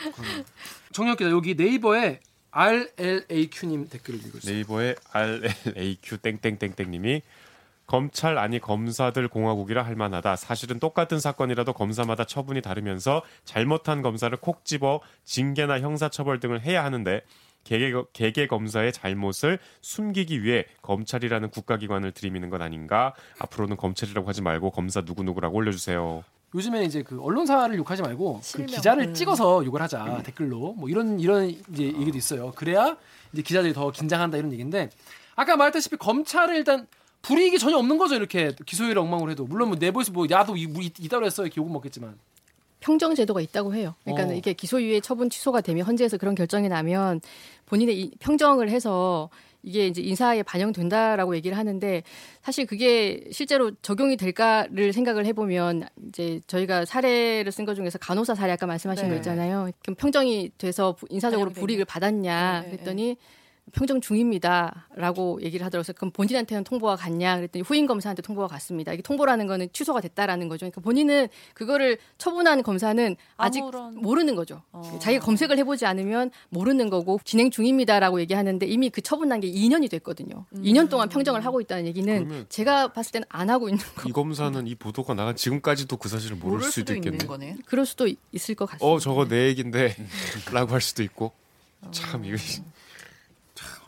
[0.92, 7.22] 정혁 기자 여기 네이버에 RLAQ님 댓글을 읽었어요 네이버에 RLAQ 땡땡땡땡님이
[7.86, 10.36] 검찰 아니 검사들 공화국이라 할 만하다.
[10.36, 17.22] 사실은 똑같은 사건이라도 검사마다 처분이 다르면서 잘못한 검사를 콕 집어 징계나 형사처벌 등을 해야 하는데
[17.64, 23.14] 개개, 개개 검사의 잘못을 숨기기 위해 검찰이라는 국가기관을 들이미는 건 아닌가?
[23.38, 26.24] 앞으로는 검찰이라고 하지 말고 검사 누구누구라고 올려주세요.
[26.54, 28.66] 요즘에 이제 그 언론사를 욕하지 말고 그.
[28.66, 29.14] 기자를 음.
[29.14, 32.52] 찍어서 욕을 하자 댓글로 뭐 이런 이런 이제 얘기도 있어요.
[32.52, 32.96] 그래야
[33.32, 34.90] 이제 기자들이 더 긴장한다 이런 얘기인데
[35.34, 36.86] 아까 말했다시피 검찰은 일단
[37.24, 40.90] 불이익이 전혀 없는 거죠 이렇게 기소율을 엉망으로 해도 물론 뭐 내부에서 뭐 야도 이, 이,
[41.00, 42.18] 이따로 했어 이렇게 욕은 먹겠지만
[42.80, 43.94] 평정 제도가 있다고 해요.
[44.04, 44.34] 그러니까 어.
[44.36, 47.22] 이게 기소유예 처분 취소가 되면 헌재에서 그런 결정이 나면
[47.64, 49.30] 본인의 이 평정을 해서
[49.62, 52.02] 이게 이제 인사에 반영된다라고 얘기를 하는데
[52.42, 58.52] 사실 그게 실제로 적용이 될까를 생각을 해보면 이제 저희가 사례를 쓴 것 중에서 간호사 사례
[58.52, 59.10] 아까 말씀하신 네.
[59.12, 59.70] 거 있잖아요.
[59.82, 63.16] 그럼 평정이 돼서 부- 인사적으로 불이익을 받았냐 네, 네, 그랬더니
[63.72, 65.92] 평정 중입니다라고 얘기를 하더라고요.
[65.96, 68.92] 그럼 본인한테는 통보가 갔냐 그랬더니 후임 검사한테 통보가 갔습니다.
[68.92, 70.60] 이게 통보라는 거는 취소가 됐다라는 거죠.
[70.60, 74.62] 그러니까 본인은 그거를 처분한 검사는 아직 아무런- 모르는 거죠.
[74.72, 74.98] 어.
[75.00, 80.44] 자기가 검색을 해보지 않으면 모르는 거고 진행 중입니다라고 얘기하는데 이미 그 처분난 게 2년이 됐거든요.
[80.52, 80.62] 음.
[80.62, 84.08] 2년 동안 평정을 하고 있다는 얘기는 제가 봤을 때는 안 하고 있는 거.
[84.08, 87.26] 이 검사는 이 보도가 나간 지금까지도 그 사실을 모를, 모를 수도, 수도 있겠네.
[87.26, 87.56] 거네.
[87.66, 88.86] 그럴 수도 있- 있을 것 같습니다.
[88.86, 89.96] 어 저거 내 얘긴데
[90.52, 91.32] 라고 할 수도 있고
[91.90, 92.36] 참 이거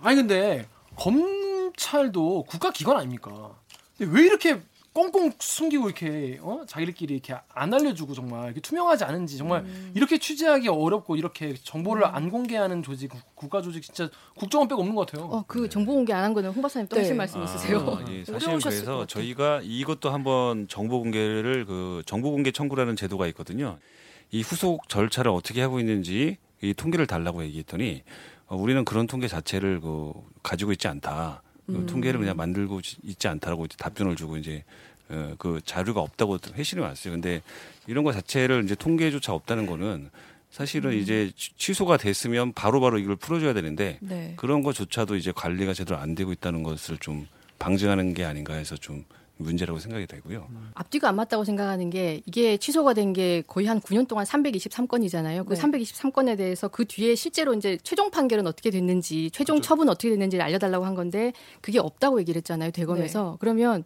[0.07, 0.64] 아니 근데
[0.95, 3.57] 검찰도 국가기관 아닙니까?
[3.99, 4.61] 근데 왜 이렇게
[4.92, 6.62] 꽁꽁 숨기고 이렇게 어?
[6.66, 9.90] 자기들끼리 이렇게 안 알려주고 정말 이렇게 투명하지 않은지 정말 음.
[9.95, 14.95] 이렇게 취재하기 어렵고 이렇게 정보를 안 공개하는 조직 국- 국가 조직 진짜 국정원 빼고 없는
[14.95, 15.27] 것 같아요.
[15.27, 17.03] 어, 그 정보 공개 안 한 거는 홍 박사님 또 네.
[17.03, 17.79] 하실 말씀 있으세요?
[17.81, 19.07] 아, 예, 사실은 어려우셨을 것 그래서.
[19.07, 23.79] 저희가 이것도 한번 정보 공개를 그 정보 공개 청구라는 제도가 있거든요.
[24.31, 29.81] 이 후속 절차를 어떻게 하고 있는지 이 통계를 달라고 얘기했더니 어, 우리는 그런 통계 자체를
[29.81, 31.43] 그 가지고 있지 않다.
[31.67, 31.87] 그 음.
[31.87, 34.63] 통계를 그냥 만들고 있지 않다라고 이제 답변을 주고 이제
[35.09, 37.13] 어, 그 자료가 없다고 회신이 왔어요.
[37.15, 37.43] 근데
[37.87, 40.11] 이런 거 자체를 이제 통계조차 없다는 거는
[40.51, 40.97] 사실은 음.
[40.99, 44.35] 이제 취- 취소가 됐으면 바로 바로 이걸 풀어줘야 되는데 네.
[44.37, 47.27] 그런 것조차도 이제 관리가 제대로 안 되고 있다는 것을 좀
[47.59, 49.05] 방증하는 게 아닌가 해서 좀
[49.38, 50.49] 문제라고 생각이 되고요.
[50.75, 55.46] 앞뒤가 안 맞다고 생각하는 게 이게 취소가 된 게 거의 한 9년 동안 323건이잖아요.
[55.46, 55.61] 그 네.
[55.61, 59.68] 323건에 대해서 그 뒤에 실제로 이제 최종 판결은 어떻게 됐는지, 최종 그렇죠.
[59.68, 62.70] 처분 어떻게 됐는지를 알려달라고 한 건데 그게 없다고 얘기를 했잖아요.
[62.72, 63.31] 대검에서.
[63.33, 63.37] 네.
[63.40, 63.85] 그러면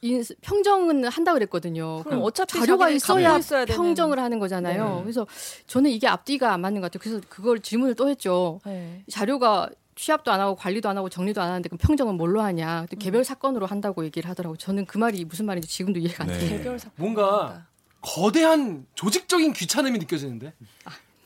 [0.00, 1.98] 인- 평정은 한다 그랬거든요.
[1.98, 4.96] 그럼 그럼 어차피 자료가 있어야 되는- 평정을 하는 거잖아요.
[4.96, 5.02] 네.
[5.02, 5.26] 그래서
[5.68, 7.00] 저는 이게 앞뒤가 안 맞는 것 같아요.
[7.02, 8.60] 그래서 그걸 질문을 또 했죠.
[8.64, 9.04] 네.
[9.08, 12.82] 자료가 취합도 안 하고 관리도 안 하고 정리도 안 하는데 그럼 평정은 뭘로 하냐?
[12.82, 12.86] 음.
[12.90, 14.56] 또 개별 사건으로 한다고 얘기를 하더라고요.
[14.56, 16.38] 저는 그 말이 무슨 말인지 지금도 이해가 안 네.
[16.38, 16.50] 돼요.
[16.58, 17.66] 개별 사건 뭔가
[18.00, 20.52] 거대한 조직적인 귀찮음이 느껴지는데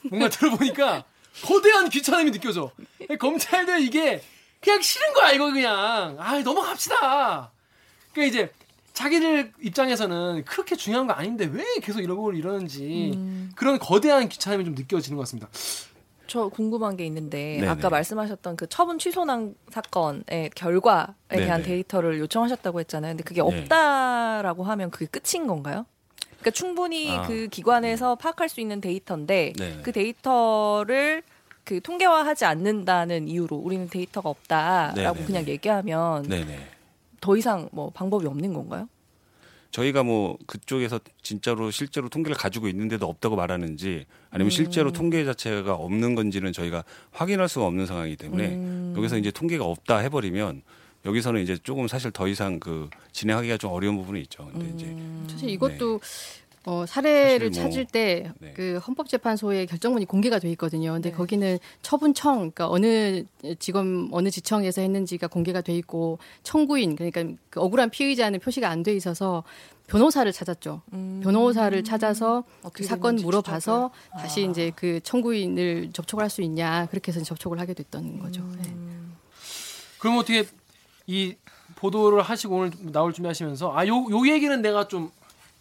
[0.03, 1.05] 뭔가 들어보니까
[1.43, 2.71] 거대한 귀찮음이 느껴져.
[3.19, 4.23] 검찰들 이게
[4.61, 7.53] 그냥 싫은 거야 이거 그냥 아 넘어갑시다.
[8.13, 8.53] 그러니까 이제
[8.95, 13.53] 자기들 입장에서는 그렇게 중요한 거 아닌데 왜 계속 이런 걸 이러는지 음.
[13.55, 15.49] 그런 거대한 귀찮음이 좀 느껴지는 것 같습니다.
[16.27, 17.69] 저 궁금한 게 있는데 네네.
[17.69, 21.63] 아까 말씀하셨던 그 처분 취소난 사건의 결과에 대한 네네.
[21.63, 23.13] 데이터를 요청하셨다고 했잖아요.
[23.13, 23.47] 근데 그게 네.
[23.63, 25.87] 없다라고 하면 그게 끝인 건가요?
[26.41, 27.27] 그러니까 충분히 아.
[27.27, 29.83] 그 기관에서 파악할 수 있는 데이터인데 네네.
[29.83, 31.23] 그 데이터를
[31.65, 35.25] 그 통계화하지 않는다는 이유로 우리는 데이터가 없다라고.
[35.25, 36.27] 그냥 얘기하면.
[37.21, 38.89] 더 이상 뭐 방법이 없는 건가요?
[39.71, 44.51] 저희가 뭐 그쪽에서 진짜로 실제로 통계를 가지고 있는데도 없다고 말하는지 아니면 음.
[44.51, 48.95] 실제로 통계 자체가 없는 건지는 저희가 확인할 수가 없는 상황이기 때문에 음.
[48.97, 50.63] 여기서 이제 통계가 없다 해버리면
[51.05, 54.49] 여기서는 이제 조금 사실 더 이상 그 진행하기가 좀 어려운 부분이 있죠.
[54.53, 55.27] 근데 이제 음.
[55.31, 56.01] 사실 이것도
[56.67, 58.53] 어, 사례를 뭐, 찾을 때 네.
[58.55, 60.93] 그 헌법재판소의 결정문이 공개가 돼 있거든요.
[60.95, 61.17] 근데 네.
[61.17, 63.23] 거기는 처분청, 그러니까 어느
[63.61, 68.95] 지금 어느 지청에서 했는지가 공개가 돼 있고 청구인, 그러니까 그 억울한 피의자는 표시가 안 돼
[68.95, 69.43] 있어서
[69.87, 70.83] 변호사를 찾았죠.
[70.93, 71.21] 음.
[71.23, 73.93] 변호사를 찾아서 그 어떻게 사건 물어봐서.
[74.19, 74.51] 다시 아.
[74.51, 78.43] 이제 그 청구인을 접촉을 할 수 있냐 그렇게 해서 접촉을 하게 됐던 거죠.
[78.43, 78.59] 음.
[78.61, 78.75] 네.
[79.99, 80.45] 그럼 어떻게
[81.07, 81.37] 이
[81.77, 85.11] 보도를 하시고 오늘 나올 준비하시면서 아요 요 얘기는 내가 좀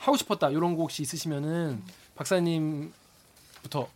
[0.05, 1.81] 하고 싶었다 이런 거 혹시 있으시면은
[2.15, 3.89] 박사님부터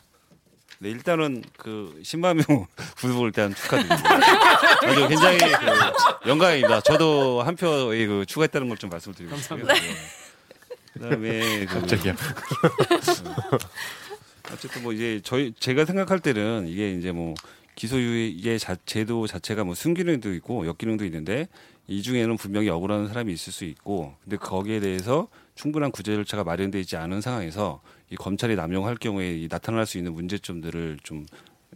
[0.81, 2.43] 네, 일단은 그 신마명
[2.99, 4.15] 구독을 일단 축하드립니다.
[4.87, 6.79] 아주 굉장히 그 영광입니다.
[6.81, 9.65] 저도 한 표의 그 추가했다는 걸 좀 말씀드리고 싶고요.
[9.65, 9.73] 네.
[10.93, 12.15] 그다음에 그 갑자기야.
[14.53, 17.33] 어쨌든 뭐 이제 저희 제가 생각할 때는 이게 이제 뭐
[17.75, 21.47] 기소유예 자, 제도 자체가 뭐 순기능도 있고 역기능도 있는데
[21.87, 25.27] 이 중에는 분명히 억울한 사람이 있을 수 있고 근데 거기에 대해서
[25.59, 30.13] 충분한 구제 절차가 마련되어 있지 않은 상황에서 이 검찰이 남용할 경우에 이 나타날 수 있는
[30.13, 31.25] 문제점들을 좀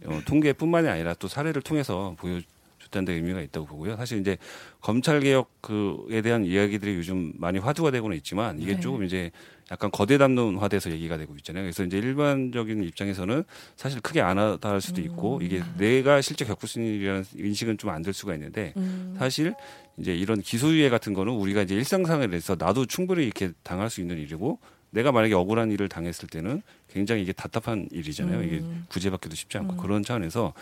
[0.06, 2.40] 어, 통계뿐만이 아니라 또 사례를 통해서 보여
[2.84, 3.96] 줬다는 데 의미가 있다고 보고요.
[3.96, 4.36] 사실 이제
[4.80, 8.80] 검찰 개혁 그에 대한 이야기들이 요즘 많이 화두가 되고는 있지만 이게 네.
[8.80, 9.30] 조금 이제
[9.70, 11.64] 약간 거대 담론화돼서 얘기가 되고 있잖아요.
[11.64, 13.44] 그래서 이제 일반적인 입장에서는
[13.76, 17.90] 사실 크게 안 와닿을 수도 있고 이게 내가 실제 겪을 수 있는 일이라는 인식은 좀
[17.90, 19.14] 안 들 수가 있는데 음.
[19.18, 19.54] 사실
[19.96, 24.58] 이제 이런 기소유예 같은 거는 우리가 이제 일상생활에서 나도 충분히 이렇게 당할 수 있는 일이고
[24.94, 28.42] 내가 만약에 억울한 일을 당했을 때는 굉장히 이게 답답한 일이잖아요.
[28.44, 28.86] 이게 음.
[28.88, 30.54] 구제받기도 쉽지 않고 그런 차원에서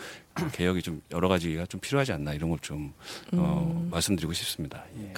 [0.53, 2.93] 개혁이 좀 여러 가지가 좀 필요하지 않나 이런 걸좀
[3.33, 3.89] 어, 음.
[3.91, 4.83] 말씀드리고 싶습니다.
[4.99, 5.13] 예.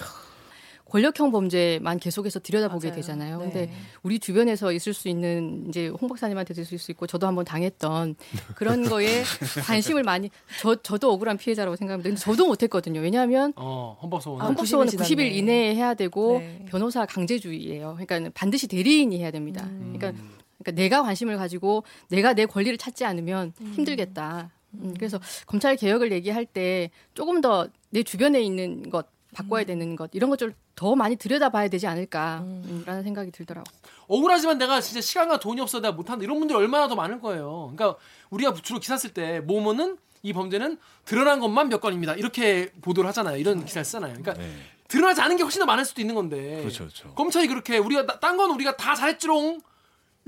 [0.85, 2.95] 권력형 범죄만 계속해서 들여다보게 맞아요.
[3.01, 3.37] 되잖아요.
[3.39, 3.43] 네.
[3.45, 3.71] 근데
[4.03, 8.15] 우리 주변에서 있을 수 있는 이제 홍 박사님한테도 있을 수 있고 저도 한번 당했던
[8.55, 9.23] 그런 거에
[9.65, 10.29] 관심을 많이
[10.61, 12.09] 저 저도 억울한 피해자라고 생각합니다.
[12.09, 12.99] 근데 저도 못했거든요.
[13.01, 15.27] 왜냐하면 어 헌법소원 아, 헌법소원은 90일 90일 지났네.
[15.29, 16.65] 이내에 해야 되고 네.
[16.67, 17.97] 변호사 강제주의예요.
[17.97, 19.65] 그러니까 반드시 대리인이 해야 됩니다.
[19.65, 19.93] 음.
[19.97, 20.23] 그러니까,
[20.59, 24.51] 그러니까 내가 관심을 가지고 내가 내 권리를 찾지 않으면 힘들겠다.
[24.75, 29.67] 음, 그래서 검찰 개혁을 얘기할 때 조금 더 내 주변에 있는 것 바꿔야 음.
[29.67, 33.69] 되는 것 이런 것을 더 많이 들여다봐야 되지 않을까라는 생각이 들더라고.
[33.69, 37.73] 요 억울하지만 내가 진짜 시간과 돈이 없어 내가 못한다 이런 분들이 얼마나 더 많을 거예요.
[37.75, 42.13] 그러니까 우리가 주로 기사 쓸때 뭐뭐는 이 범죄는 드러난 것만 몇 건입니다.
[42.15, 43.37] 이렇게 보도를 하잖아요.
[43.37, 44.13] 이런 기사를 쓰잖아요.
[44.13, 44.51] 그러니까 네.
[44.87, 46.59] 드러나지 않은 게 훨씬 더 많을 수도 있는 건데.
[46.61, 47.13] 그렇죠, 그렇죠.
[47.13, 49.59] 검찰이 그렇게 우리가 딴 건 우리가 다 잘했지롱.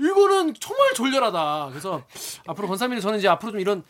[0.00, 1.68] 이거는 정말 졸렬하다.
[1.70, 2.04] 그래서
[2.46, 3.82] 앞으로 권사민이 저는 이제 앞으로 좀 이런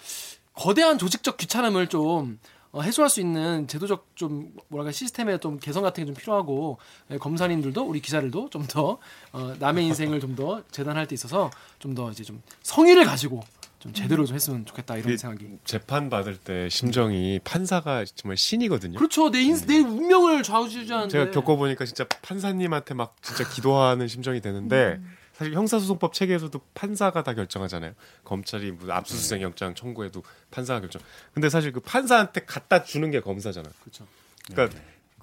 [0.55, 2.39] 거대한 조직적 귀찮음을 좀
[2.73, 6.79] 어, 해소할 수 있는 제도적 좀 뭐랄까 시스템의 좀 개선 같은 게 좀 필요하고
[7.11, 8.99] 예, 검사님들도 우리 기자들도 좀 더
[9.33, 13.41] 어, 남의 인생을 좀 더 재단할 때 있어서 좀 더 이제 좀 성의를 가지고
[13.79, 15.47] 좀 제대로 좀 했으면 좋겠다 이런 그 생각이.
[15.65, 18.99] 재판 받을 때 심정이 판사가 정말 신이거든요.
[18.99, 19.31] 그렇죠.
[19.31, 21.11] 내 인, 내 운명을 좌우지우지하는데.
[21.13, 25.01] 제가 겪어보니까 진짜 판사님한테 막 진짜 기도하는 심정이 되는데
[25.39, 27.93] 사실 형사소송법 체계에서도 판사가 다 결정하잖아요.
[28.25, 31.01] 검찰이 무슨 압수수색 영장 청구해도 판사가 결정.
[31.33, 33.69] 근데 사실 그 판사한테 갖다 주는 게 검사잖아.
[33.81, 34.05] 그렇죠.
[34.51, 34.77] 그러니까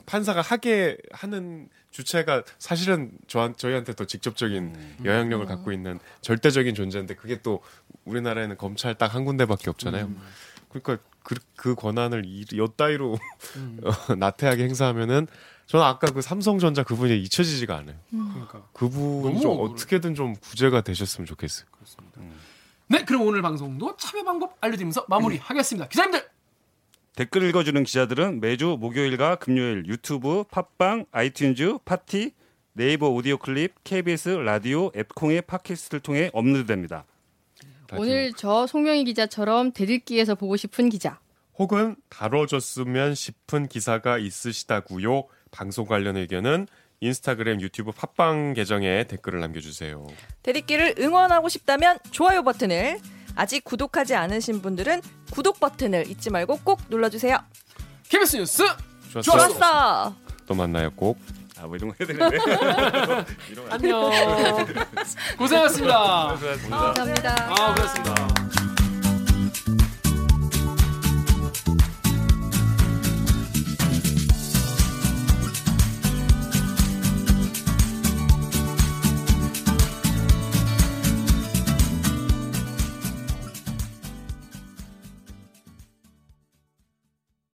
[0.05, 7.41] 판사가 하게 하는 주체가 사실은 저한 저희한테 더 직접적인 영향력을 갖고 있는 절대적인 존재인데 그게
[7.41, 7.61] 또
[8.05, 10.11] 우리나라에는 검찰 딱 한 군데밖에 없잖아요.
[10.79, 13.17] 그러니까 그, 그 권한을 이, 여따위로
[13.83, 15.27] 어, 나태하게 행사하면은
[15.65, 17.95] 저는 아까 그 삼성전자 그분이 잊혀지지가 않아요.
[18.09, 18.67] 그러니까.
[18.73, 19.73] 그분이 좀 억울해.
[19.73, 21.67] 어떻게든 좀 구제가 되셨으면 좋겠어요.
[22.87, 25.87] 네, 그럼 오늘 방송도 참여 방법 알려드리면서 마무리하겠습니다.
[25.87, 26.29] 기자님들
[27.15, 32.33] 댓글 읽어주는 기자들은 매주 목요일과 금요일 유튜브, 팟빵, 아이튠즈, 팟티,
[32.73, 37.05] 네이버 오디오 클립, KBS 라디오, 앱 콩의 팟캐스트를 통해 업로드됩니다.
[37.93, 41.19] 오늘 저 송명희 기자처럼 댓읽기에서 보고 싶은 기자.
[41.57, 45.25] 혹은 다뤄줬으면 싶은 기사가 있으시다고요.
[45.51, 46.67] 방송 관련 의견은
[46.99, 50.07] 인스타그램, 유튜브, 팟빵 계정에 댓글을 남겨주세요.
[50.43, 52.99] 대리기를 응원하고 싶다면 좋아요 버튼을
[53.35, 57.37] 아직 구독하지 않으신 분들은 구독 버튼을 잊지 말고 꼭 눌러주세요.
[58.09, 58.63] KBS 뉴스
[59.11, 59.21] 좋았어.
[59.21, 60.15] 좋았어.
[60.45, 61.17] 또 만나요 꼭.
[61.65, 62.37] 아, 뭐 이런 거 해야 되는데.
[63.71, 64.11] 안녕.
[65.37, 65.97] 고생하셨습니다.
[66.37, 67.35] 감사합니다.
[67.49, 68.74] 아, 고생하셨습니다.